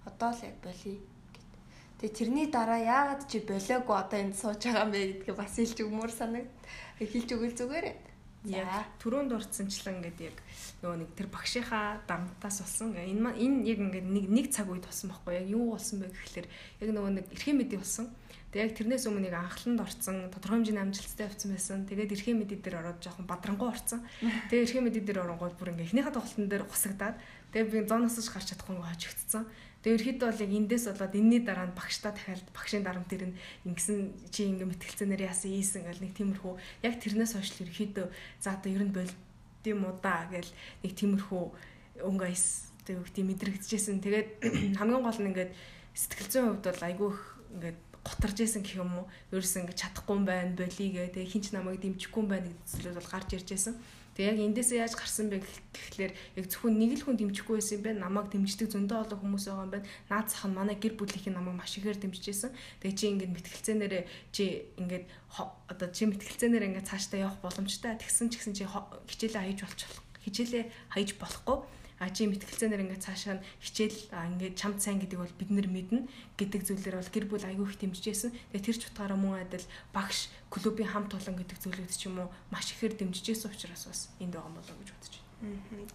[0.09, 0.97] одоо л яг болий
[1.37, 1.53] гэд.
[2.01, 5.79] Тэгээ тэрний дараа яагаад чи болоогүй одоо энд сууж байгаа юм бэ гэдгээ бас хэлж
[5.85, 6.49] өгмөр санагд
[6.97, 8.16] хэлж өгөл зүгээр.
[8.47, 10.37] За түрүүнд дурдсанчлан ингээд яг
[10.83, 12.95] нөгөө нэг тэр багшийнхаа дарамтаас болсон.
[12.95, 16.47] Энэ энэ яг ингээд нэг нэг цаг үед болсон байхгүй яг юу болсон бэ гэхэлэр
[16.47, 18.07] яг нөгөө нэг эрхийн мэдээ болсон.
[18.55, 21.79] Тэгээ яг тэрнээс өмнө нэг анхланд орцсон, тодорхой хэмжээний амжилттай явцсан байсан.
[21.91, 24.01] Тэгээд эрхийн мэдээ дээр ороод жоохон бадрангуй орцсон.
[24.49, 27.17] Тэгээ эрхийн мэдээ дээр оронгууд бүр ингээд эхнийхээ тоглолтын дээр хусагдаад
[27.53, 29.45] тэгээ би зоноос ч гарч чадахгүй хожигдсон.
[29.87, 33.39] Тэгээ ерөөхдөө бол яг эндээс болоод энэний дараа нь багштай дахиад багшийн дарамт дээр нь
[33.71, 33.99] ингэсэн
[34.35, 38.07] чи ингэ мэтгэлцэнээр яасан ийсэн гэл нэг тиймэрхүү яг тэрнээс хойш л ерөөхдөө
[38.43, 39.15] за одоо ер нь болд
[39.63, 40.51] юм уу да гэл
[40.83, 41.43] нэг тиймэрхүү
[42.03, 44.03] өнгө айс тэг үгти мэдрэгдэжсэн.
[44.03, 44.29] Тэгээд
[44.83, 45.55] хамгийн гол нь ингээд
[45.95, 47.23] сэтгэл зүйн хувьд бол айгүй их
[47.55, 49.07] ингээд готарж исэн гэх юм уу.
[49.35, 51.15] Ерөөс ингээд чадахгүй юм байна, болигээ.
[51.15, 53.75] Тэгээ хинч намайг дэмжихгүй юм байна гэдэг зүйлүүд бол гарч ирж исэн.
[54.17, 57.85] Тэгээ яг эндээсээ яаж гарсан бэ гэхлээр яг зөвхөн нэг л хүн дэмжихгүй байсан юм
[57.85, 58.05] байна.
[58.09, 59.89] Намайг дэмждэг зөндөө олон хүмүүс байгаа юм байна.
[60.09, 62.53] Наад зах нь манай гэр бүлийнх нь намайг маш ихээр дэмжижсэн.
[62.81, 64.45] Тэгээ чи ингээд мэтгэлцээнээрээ чи
[64.81, 65.05] ингээд
[65.69, 68.01] одоо чи мэтгэлцээнээр ингээд цаашдаа явах боломжтой.
[68.01, 69.93] Тэгсэн ч гэсэн чи хичээлээ хайж болчих
[70.25, 70.65] хичээлээ
[70.97, 71.57] хайж болохгүй
[71.99, 76.01] а чи мэтгэлцээнээр ингээд цаашаа хичээл ингээд чамд сайн гэдэг бол бид нар мэднэ
[76.37, 78.37] гэдэг зүйлээр бол гэр бүл аягүй их дэмжижсэн.
[78.53, 79.65] Тэгээ тэр ч утгаараа мөн адил
[79.97, 84.37] багш клубийн хамт олон гэдэг зүйлүүд ч юм уу маш ихээр дэмжижсэн учраас бас энд
[84.37, 85.25] байгаа болоо гэж бодож байна.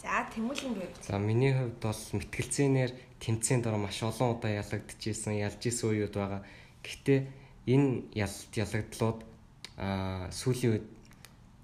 [0.02, 0.90] За Тэмүүлийн гэв.
[1.06, 2.92] За миний хувьд бол мэтгэлцээнээр
[3.22, 6.42] тэмцээнд дараа маш олон удаа ялагдчихсэн, ялж исэн үеуд байгаа.
[6.82, 7.20] Гэхдээ
[7.70, 9.20] энэ ялт ялагдлууд
[9.78, 10.88] аа сүүлийн үед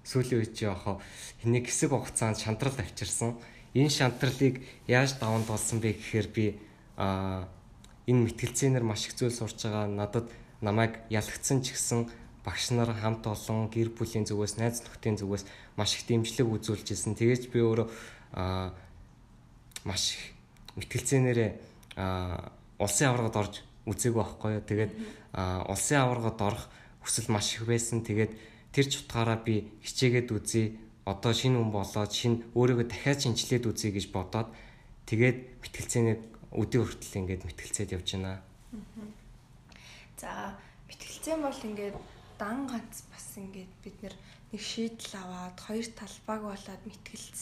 [0.06, 1.02] сүүлийн үед яахаа
[1.42, 3.38] хэнийг хэсэг хугацаанд шантрал авчирсан
[3.74, 6.46] энэ шантралыг яаж даван туулсан бэ гэхээр би
[6.96, 7.48] а
[8.08, 12.08] энэ мэтгэлцээнээр маш их зүйл сурч байгаа надад намайг ялгцсан ч гэсэн
[12.48, 15.44] багш нар хамт олон гэр бүлийн зүгээс найз нөхдийн зүгээс
[15.76, 17.12] маш их дэмжлэг үзүүлж ирсэн.
[17.12, 17.88] Тэгээж би өөрөө
[18.32, 18.72] а
[19.84, 20.22] маш их
[20.80, 21.50] мэтгэлцээнээрээ
[22.00, 22.48] а
[22.80, 23.54] улсын аваргад орж
[23.84, 24.64] үзээгүй байхгүй юу.
[24.64, 24.92] Тэгээд
[25.36, 26.64] а улсын аваргад орох
[27.04, 28.00] хүсэл маш их байсан.
[28.00, 28.32] Тэгээд
[28.72, 30.72] тэр ч утгаараа би хичээгээд үзье
[31.12, 34.48] одоо шинэ хүн болоод шинэ өөрийгөө дахиад шинжилээд үзье гэж бодоод
[35.08, 36.16] тэгээд мэтгэлцээний
[36.52, 38.40] өдөө хүртэл ингээд мэтгэлцээд явж байна.
[40.20, 40.56] За
[40.88, 41.96] мэтгэлцэн бол ингээд
[42.38, 47.38] дан ганц бас ингээд бид нэг шийдэл аваад хоёр талбайг болоод мэтгэлц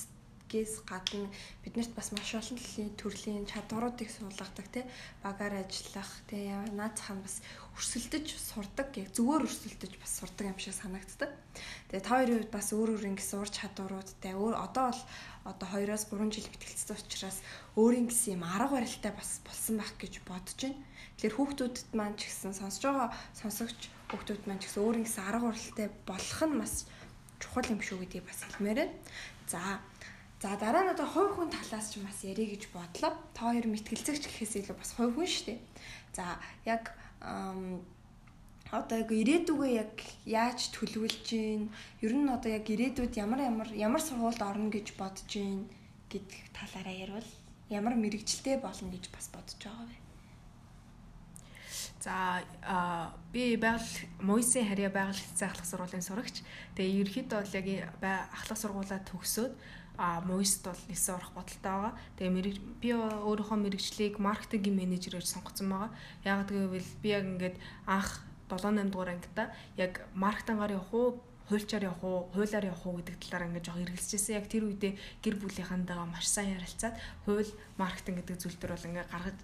[0.51, 1.29] гээс гадна
[1.63, 2.59] биднэрт бас маш олон
[2.99, 4.85] төрлийн чадваруудыг суулгадаг тий
[5.23, 7.43] багаар ажиллах тий наацхан бас
[7.77, 11.31] өрсөлдөж сурдаг яг зүгээр өрсөлдөж бас сурдаг юм шиг санагддаг.
[11.93, 15.03] Тэгээ та хоёрын хувьд бас өөр өөр ингэсэн ур чадваруудтай өөр одоо бол
[15.45, 17.39] одоо 2-оос 3 жил бэтгэлцсэн учраас
[17.77, 20.81] өөрийн гэсэн юм арга барилтай бас болсон байх гэж бодож байна.
[21.21, 25.47] Тэгэхээр хүүхдүүдэд маань ч гэсэн сонсож байгаа сонсогч хүүхдүүд маань ч гэсэн өөрийн гэсэн арга
[25.53, 26.75] барилтай болох нь бас
[27.45, 28.95] чухал юм шүү гэдгийг бас хэлмээр байна.
[29.53, 29.61] За
[30.37, 33.17] За дараа нь одоо хувь хүн талаас ч бас ярих гэж бодлоо.
[33.33, 35.61] Та хоёр мэтгэлцэгч гэхээс илүү бас хувь хүн шүү дээ.
[36.13, 36.37] За
[36.69, 39.95] яг одоо яг ирээдүгөө яг
[40.27, 41.71] яаж төлөвлөж гин
[42.03, 45.71] ер нь одоо яг ирээдүйд ямар ямар ямар сургуульд орно гэж бодож гин
[46.11, 47.31] гэдэг талаараа ярил
[47.71, 49.97] ямар мэрэгчлээ болно гэж бас бодож байгаа вэ?
[52.07, 52.43] За
[53.33, 53.91] би байгаль
[54.23, 56.37] Мойсын харьяа байгаль хэвцээ ахлах сургуулийн сурагч.
[56.79, 57.67] Тэгээ ерөөхдөө бол яг
[58.31, 59.53] ахлах сургуулаа төгсөөд
[59.99, 61.93] а Moist бол нисэн орох бодолтой байгаа.
[62.17, 65.91] Тэгээ би өөрийнхөө мэрэгчлийг маркетингийн менежерээр сонгоцсон байгаа.
[66.25, 67.57] Яг гэвэл би яг ингээд
[67.89, 71.09] анх 7 8 дугаар ангита яг маркетингаар явах уу
[71.49, 74.35] хуульчаар явах уу, хуулиар явах уу гэдэг талаар ингээд жоох эргэлзэжсэн.
[74.35, 74.93] Яг тэр үедээ
[75.23, 79.39] гэр бүлийнхэнтэйгээ маш сайн ярилцаад хууль, маркетинг гэдэг зүйл төр бол ингээд гаргаж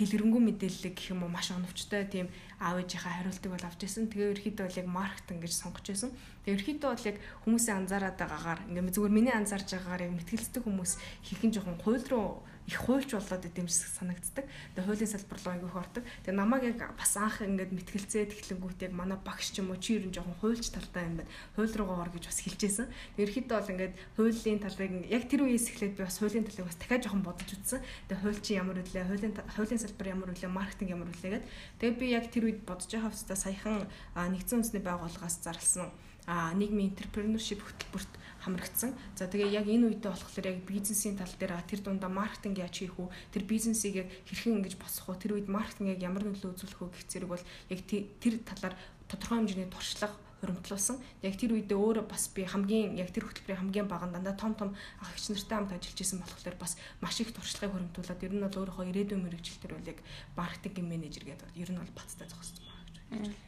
[0.00, 2.26] дэлгэрэнгүй мэдээлэл гэх юм уу маш оновчтой тийм
[2.56, 4.08] аав ээжийнхээ хариултыг бол авч ирсэн.
[4.08, 6.10] Тэгээ ерөөхдөө бол яг маркетинг гэж сонгож байсан.
[6.48, 10.92] Тэгээ ерөөхдөө бол яг хүмүүсийн анзаараад байгаагаар ингээм зүгээр миний анзаарж байгаагаар яг мэтгэлцдэг хүмүүс
[11.28, 14.46] хэрхэн жоохон хууль руу их хуульч болоод идэм шиг санагддаг.
[14.46, 16.04] Тэгээ хуулийн салбар руу айгүйх ордог.
[16.22, 19.98] Тэгээ намайг яг бас анх ингээд мэтгэлцээ тэглэнгүүт яг манай багш ч юм уу чи
[19.98, 21.30] ер нь жоохон хуульч талтай юм байна.
[21.58, 22.86] Хууль руугаа ор гэж бас хэлжсэн.
[23.18, 26.78] Тэгээ ерөөхдөө бол ингээд хуулийн талыг яг тэр үеэс эхлээд би бас хуулийн талыг бас
[26.78, 27.80] дахиад жоохон бодож үзсэн.
[28.06, 31.50] Тэгээ хууль чи ямар үлээ, хуулийн хуулийн салбар ямар үлээ, маркетинг ямар үлээ гэдэг.
[31.82, 35.90] Тэгээ би яг тэр үед бодож байгаа хэвчээ саяхан нэгдсэн үндэсний байгууллагаас зарласан
[36.26, 38.12] а нийгмийн entrepreneurship хөтөлбөрт
[38.42, 38.94] хамрагдсан.
[39.14, 42.98] За тэгээ яг энэ үедээ болохоор яг бизнесийн тал дээр тэр дундаа маркетинг яаж хийх
[42.98, 43.08] үү?
[43.30, 45.22] Тэр бизнесийг яг хэрхэн ингэж босгох уу?
[45.22, 48.74] Тэр үед маркетинг яг ямар нөлөө үзүүлэх үү гэх зэрэг бол яг тэр талаар
[49.06, 50.98] тодорхой хэмжээний туршлага хуримтлуулсан.
[51.22, 54.74] Яг тэр үедээ өөрөө бас би хамгийн яг тэр хөтөлбөрийн хамгийн бага дандаа том том
[54.98, 58.58] ах эгч нартай хамт ажиллаж исэн болохоор бас маш их туршлагыг хуримтлуулад ер нь бол
[58.58, 59.98] өөрийнхөө ирээдүйн мэрэгчлэл төр бол яг
[60.34, 63.38] маркетинг менежер гэдэг ер нь бол бацтай зогссон байна гэж.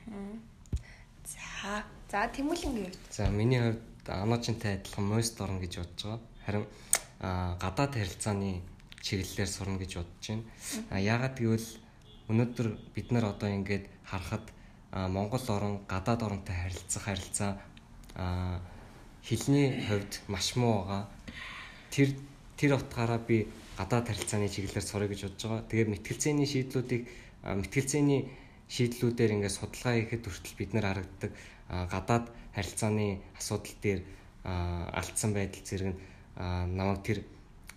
[1.27, 1.83] За.
[2.15, 2.99] За Тэмүүлийн хувьд.
[3.11, 6.21] За миний хувьд Аножинтай адилхан мост орно гэж бодож байгаа.
[6.47, 6.67] Харин
[7.59, 8.63] гадаад харилцааны
[9.03, 10.47] чиглэлээр сурна гэж бодож байна.
[10.95, 11.69] А яагаад гэвэл
[12.31, 14.47] өнөөдөр бид нар одоо ингээд харахад
[14.95, 17.59] Монгол орн гадаад оронтой харилцах харилцаа
[19.27, 21.11] хилний хувьд маш муу байгаа.
[21.91, 22.15] Тэр
[22.55, 25.67] тэр утгаараа би гадаад харилцааны чиглэлээр сурах гэж бодож байгаа.
[25.67, 27.03] Тэгээд мэтгэлцээний шийдлүүдийг
[27.43, 28.31] мэтгэлцээний
[28.71, 31.31] шийдлүүдээр ингээд судалгаа хийхэд хүртэл бид нар харагддаг
[31.69, 34.01] гадаад харилцааны асуудал дээр
[34.45, 35.99] алдсан байдал зэрэг нь
[36.37, 37.19] намайг тэр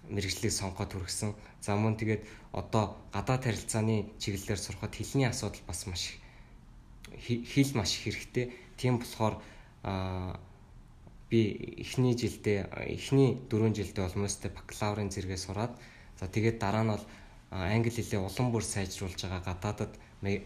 [0.09, 1.35] мэрэгжлийг сонгоод хүргэсэн.
[1.61, 6.15] За мөн тэгээд одоо гадаад харилцааны чиглэлээр сурахад хэлний асуудал бас маш
[7.19, 8.53] хэл маш хэрэгтэй.
[8.77, 9.39] Тийм болохоор
[11.29, 11.39] би
[11.83, 15.73] эхний жилдээ эхний 4 жилдээ олмостой бакалаврын зэрэгээ сураад
[16.19, 17.05] за тэгээд дараа нь бол
[17.51, 19.91] англи хэлээ улам бүр сайжруулж байгаа гадаадад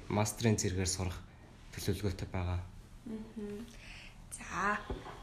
[0.10, 1.18] мастрын зэрэгээр сурах
[1.74, 2.71] төлөвлөгөөтэй байгаа.
[4.32, 4.78] За.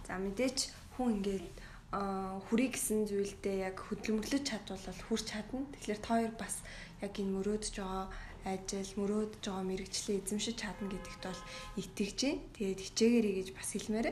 [0.06, 0.58] За мэдээч
[0.96, 1.46] хүн ингээд
[1.88, 5.64] хүрий гэсэн зүйлдээ яг хөдөлмөрлөж чадвал хүрч чадна.
[5.72, 6.60] Тэгэхээр та хоёр бас
[7.00, 8.06] яг энэ мөрөөдж байгаа
[8.44, 11.42] ажил, мөрөөдж байгаа мэрэгчлээ эзэмшиж чадна гэдэгт бол
[11.80, 12.44] итгэж байна.
[12.56, 14.08] Тэгээд хичээгээрэй гэж бас хэлмээр.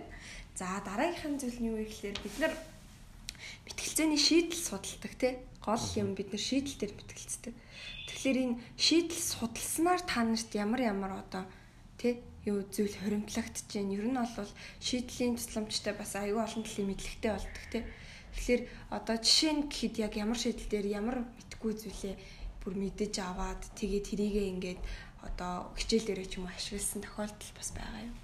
[0.57, 2.55] За дараагийнхын зүйл нь юу вэ гэхээр бид нар
[3.69, 7.55] мэтгэлцээний шийдэл судалдаг тий гол юм бид нар шийдэл дээр мэтгэлцдэг.
[8.09, 11.45] Тэгэхээр энэ шийдэл судалснаар та нарт ямар ямар одоо
[12.01, 13.91] тий юу зүйл хоримтлагдж जैन.
[13.91, 17.83] Ер нь бол шийдлийн тусламжтай бас аюул олон төрлийн мэдлэгтэй болдог тий.
[18.39, 18.63] Тэгэхээр
[18.95, 22.15] одоо жишээ нь гэхэд яг ямар шийдэл дээр ямар мэдгүй зүйлээ
[22.63, 24.81] бүр мэдэж аваад тэгээ тэрийгээ ингээд
[25.27, 28.15] одоо хичээл дээрээ ч юм уу ашигласан тохиолдол бас байгаа юм.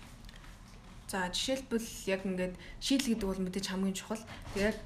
[1.11, 4.23] За жишээлбэл яг ингээд шийдэл гэдэг бол мэдээж хамгийн чухал.
[4.55, 4.79] Тэгээд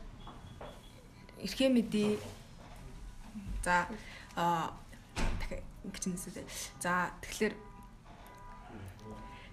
[1.44, 2.10] эрхээ мэдээ
[3.64, 3.90] за
[4.36, 4.72] а
[5.40, 6.44] дахиад ингэж нэсэ.
[6.80, 7.54] За тэгэхээр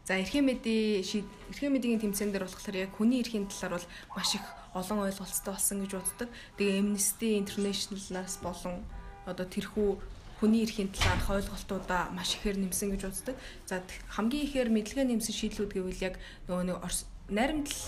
[0.04, 3.88] За эрхийн мэдээ эрхийн мэдийн тэмцээн дээр болохоор яг хүний эрхийн талаар бол
[4.20, 4.44] маш их
[4.76, 6.30] олон ойлголцтой болсон гэж боддог.
[6.60, 8.84] Тэгээ Amnesty International-наас болон
[9.24, 9.90] одоо тэрхүү
[10.44, 13.36] хүний эрхийн талаарх ойлголтуудаа маш ихээр нэмсэн гэж үздэг.
[13.64, 13.80] За
[14.12, 16.20] хамгийн ихээр мэдлэгээ нэмсэн шийдлүүд гэвэл яг
[16.52, 16.78] нөгөө нэг
[17.32, 17.80] наримдл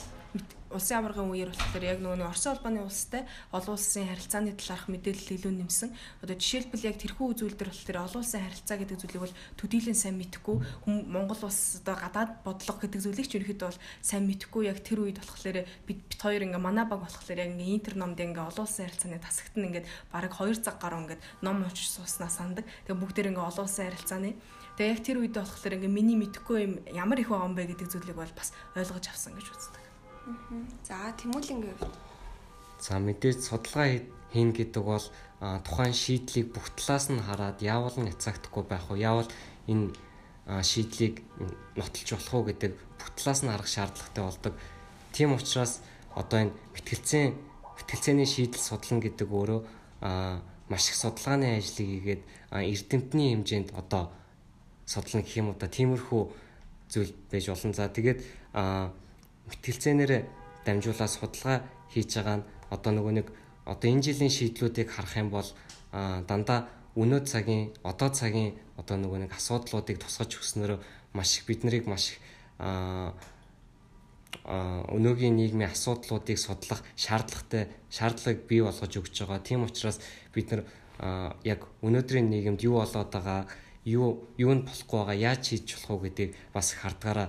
[0.75, 3.23] улсын аваргын үеэр болохоор яг нөгөө Орос улбаны улстай
[3.55, 5.89] олон улсын харилцааны талаарх мэдээлэл илүү нэмсэн.
[6.21, 10.57] Одоо жишээлбэл яг тэрхүү үзүүлэлтэр болохоор олон улсын харилцаа гэдэг зүйлийг бол төдийлэн сайн мэдхгүй
[10.85, 15.17] Монгол улс одоо гадаад бодлого гэдэг зүйлийг ч ерөөхдөө бол сайн мэдхгүй яг тэр үед
[15.23, 18.85] болохоор бид бит хоёр ингээ манай баг болохоор яг ингээ интер номд ингээ олон улсын
[18.85, 22.67] харилцааны тасагт нь ингээ бараг 2 цаг гаруй ингээ ном уншиж сууснаа сандаг.
[22.85, 24.31] Тэгээ бүгдээр ингээ олон улсын харилцааны
[24.75, 27.87] Тэгээ яг тэр үед болохоор ингээ миний мэдхгүй юм ямар их байгаа юм бэ гэдэг
[27.95, 29.84] зүйлийг бол бас ойлгож авсан гэж үздэг.
[30.83, 31.77] За Тэмүүлийн гэв.
[32.81, 34.01] За мэдээж судалгаа
[34.33, 35.05] хийн гэдэг бол
[35.61, 38.97] тухайн шийдлийг бүх талаас нь хараад яавал нь яцагдахгүй байх уу?
[38.97, 39.29] Яавал
[39.69, 39.93] энэ
[40.65, 41.21] шийдлийг
[41.77, 44.53] нотолж болох уу гэдэг бүх талаас нь харах шаардлагатай болдог.
[45.13, 45.85] Тийм учраас
[46.17, 47.25] одоо энэ мэтгэлцээ
[47.77, 49.61] мэтгэлцээний шийдэл судлан гэдэг өөрөө
[50.01, 54.09] маш их судалгааны ажлыг хийгээд эрдэмтний хэмжээнд одоо
[54.89, 56.21] судлан гэх юм уу та тиймэрхүү
[56.89, 57.73] зүйл байж олон.
[57.77, 58.25] За тэгээд
[59.49, 60.13] мэтгэлцээнээр
[60.65, 61.57] дамжуулаад судалгаа
[61.93, 63.27] хийж байгаа нь одоо нөгөө нэг
[63.65, 65.49] одоо энэ жилийн шийдлүүдийг харах юм бол
[65.91, 70.81] дандаа өнөө цагийн одоо цагийн одоо нөгөө нэг асуудлуудыг тусгаж өгснөөр
[71.13, 72.19] маш их бид нарыг маш их
[74.95, 79.39] өнөөгийн нийгмийн асуудлуудыг судлах шаардлагатай шаардлагыг бий болгож өгч байгаа.
[79.39, 79.99] Тийм учраас
[80.33, 80.61] бид нар
[81.43, 83.47] яг өнөөдрийн нийгэмд юу болоод байгаа
[83.85, 87.27] юу юу нь болохгүй байгаа яаж хийж болох вэ гэдгийг бас хардгаараа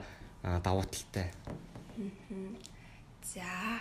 [0.63, 1.33] давуу талтай.
[1.97, 3.81] За.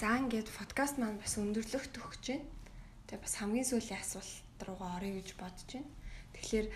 [0.00, 2.48] За ингээд подкаст маань бас өндөрлөгт өгч байна.
[3.04, 5.92] Тэгээ бас хамгийн сүүлийн асуулт руугаа орё гэж бодож байна.
[6.32, 6.66] Тэгэхээр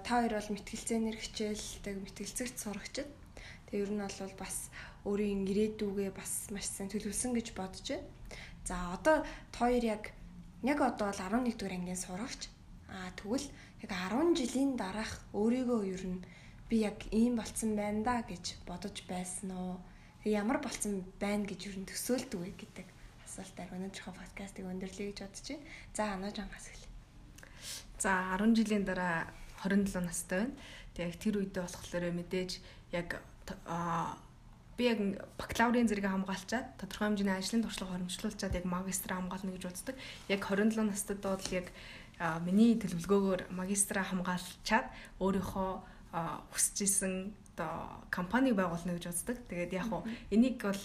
[0.00, 3.08] та хоёр бол мэтгэлцээнэр хичээлдэг мэтгэлцэгт сурагчид.
[3.68, 4.72] Тэгээ ер нь бол бас
[5.04, 8.08] өөрийн ирээдүгээ бас маш сайн төлөвлөсөн гэж бодож байна.
[8.64, 10.16] За одоо та хоёр яг
[10.64, 12.48] яг одоо бол 11 дугаар ангийн сурагч.
[12.88, 13.44] Аа тэгвэл
[13.84, 16.24] яг 10 жилийн дараах өөрийгөө ер нь
[16.72, 19.76] би яг ийм болцсон байна да гэж бодож байсан уу?
[20.24, 22.88] Ямар болцсон байна гэж нь төсөөлдөг вэ гэдэг
[23.28, 25.68] асуултаар өнөөдрийнхөө подкастыг өндөрлөе гэж бодож байна.
[25.92, 26.88] За анаа жангаас эхлэе.
[28.00, 29.28] За 10 жилийн дараа
[29.60, 30.56] 27 настай байна.
[30.96, 32.50] Тэг яг тэр үедээ болохоор мэдээж
[32.96, 33.08] яг
[34.80, 34.98] би яг
[35.36, 39.96] бакалаврын зэрэг хамгаалчаад тодорхой хэмжээний ажлын туршлага хоримжлуулчаад яг магистр хамгаална гэж үздэг.
[40.32, 41.68] Яг 27 настад бол яг
[42.48, 44.88] миний төлөвлөгөөгөөр магистра хамгаалчаад
[45.20, 47.14] өөрийнхөө хүсэж исэн
[47.56, 49.38] одоо компани байгуулна гэж боддог.
[49.48, 50.82] Тэгээд яг уу энийг бол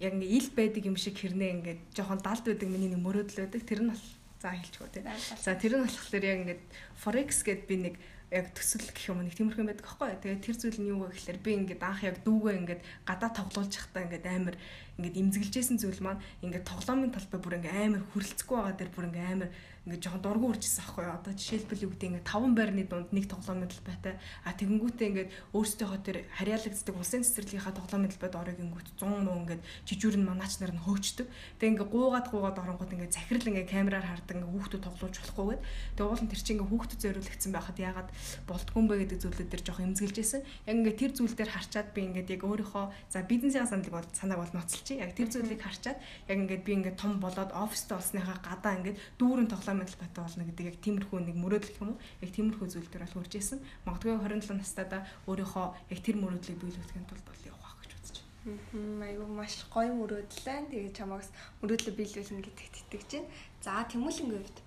[0.00, 3.62] яг ингээ ил байдаг юм шиг хэрнээ ингээд жоохон далд байдаг миний нэг мөрөөдөл байдаг.
[3.68, 4.04] Тэр нь бол
[4.40, 5.04] за хэлчихв тий.
[5.36, 6.62] За тэр нь болохоор яг ингээд
[6.96, 7.94] forex гэд би нэг
[8.30, 10.14] яг төсөл гэх юм нэг тиймэрхэн байдаг аахгүй.
[10.22, 13.72] Тэгээд тэр зүйл нь юу вэ гэхээр би ингээд анх яг дүүгээ ингээд гадаа тоглуулж
[13.74, 14.56] явахдаа ингээд амар
[15.02, 19.32] ингээд имзэглэжсэн зүйл маань ингээд тоглоомын талбай бүр ингээд амар хүрлцэхгүй байгаа дэр бүр ингээд
[19.34, 19.50] амар
[19.88, 21.16] ингээд жоохон дургу үржсэн аахгүй юу.
[21.16, 24.14] Одоо жишээлбэл юу гэдэг ингээд таван байрны дунд нэг тоглоомын талбайтай
[24.44, 29.62] а тэгэнгүүтээ ингээд өөрсдийнхөө тэр харьяалагддаг улсын цэцэрлэгийнхаа тоглоомын талбайд орё гингүүт 100 нуу ингээд
[29.88, 31.26] жижүүр нь манаач нар нь хөөчдөг.
[31.56, 35.62] Тэгээ ингээд гуугаад гуугаад оронгууд ингээд захирал ингээд камераар хардаг ингээд хүүхдүүд тоглуулж болохгүйгээд
[35.96, 38.08] тэгээ уулын тэр чинь ингээд хүүхдэд зориулагдсан байхад ягаад
[38.44, 40.42] болтгүй юм бэ гэдэг зүйлүүд дээр жоохон эмзэглэжсэн.
[40.68, 44.38] Яг ингээд тэр зүйл дээр харчаад би ингээд яг өөрийнхөө за бизнесийн саналыг бол санааг
[44.44, 45.00] бол ноцолчих.
[45.00, 49.48] Яг тэр зүйлийг харчаад яг ингээд би ингээд том болоод оффистай болсныхаа гадаа ингээд дүүрэн
[49.50, 51.98] тоглоом парламент батаа болно гэдэг яг тиймэрхүү нэг мөрөөдөл юм уу?
[52.18, 53.62] Яг тиймэрхүү зүйл дээр бол хурж исэн.
[53.86, 59.06] Магадгүй 27 настайдаа өөрийнхөө яг тэр мөрөөдлийг биелүүлэхэд тулд бол явах гэж үзэж байна.
[59.06, 60.66] Айгу маш гоё мөрөөдөл байна.
[60.74, 61.30] Тэгээ чамаагс
[61.62, 63.30] мөрөөдлөө биелүүлнэ гэдэгт итгэж байна.
[63.62, 64.58] За Тэмүүлэнгийн хувьд.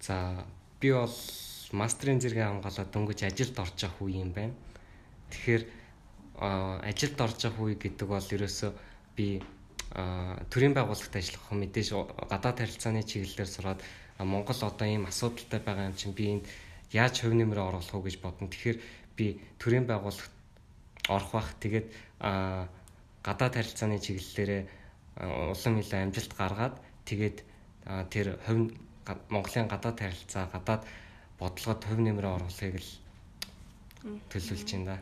[0.00, 0.16] За
[0.80, 1.16] би бол
[1.76, 4.56] мастрын зэрэг хамгаалаад дөнгөж ажилд орж явах үе юм байна.
[5.28, 5.62] Тэгэхээр
[6.88, 8.72] ажилд орж явах үе гэдэг бол ерөөсөө
[9.12, 9.44] би
[9.94, 11.88] төрийн байгууллагт ажиллах мэдээж
[12.28, 13.80] гадаад харилцааны чиглэлээр сураад
[14.18, 16.44] Монгол одоо ийм асуудалтай байгаа юм чинь би энд
[16.92, 18.48] яаж хөв нэмрээ оруулах уу гэж бодно.
[18.48, 18.78] Тэгэхээр
[19.16, 20.32] би төрийн байгууллагт
[21.08, 21.50] орох бах.
[21.60, 21.86] Тэгээд
[23.26, 24.62] гадаад харилцааны чиглэлээрээ
[25.52, 26.74] улам илүү амжилт гаргаад
[27.08, 27.38] тэгээд
[28.12, 28.72] тэр хувь
[29.30, 30.82] Монголын гадаад харилцаа, гадаад
[31.38, 32.90] бодлогод хувь нэмрээ оруулахыг л
[34.30, 34.98] төлөвлөж байна.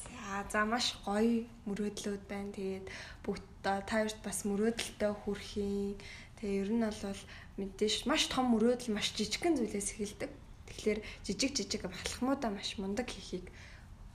[0.00, 2.52] За за маш гоё мөрөөдлүүд байна.
[2.56, 2.86] Тэгээд
[3.24, 6.00] бүгд та хоёрт бас мөрөөдөлтөй хүрхийн.
[6.40, 7.20] Тэгээ ер нь бол
[7.56, 10.30] мэдээж маш том мөрөөдөл маш жижигхэн зүйлээс эхэлдэг.
[10.68, 13.48] Тэгэхээр жижиг жижиг балхмуудаа маш мундаг хийхийг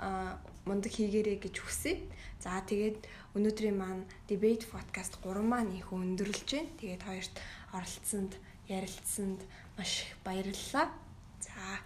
[0.01, 2.01] а мундаг хийгэрэй гэж хүсье.
[2.41, 3.05] За тэгээд
[3.37, 6.73] өнөөдрийн маань debate podcast 3 маань их өндөрлж байна.
[6.81, 7.35] Тэгээд хоёрт
[7.73, 8.33] оролцсонд
[8.69, 9.41] ярилцсанд
[9.77, 10.89] маш их баярлалаа.
[11.41, 11.85] За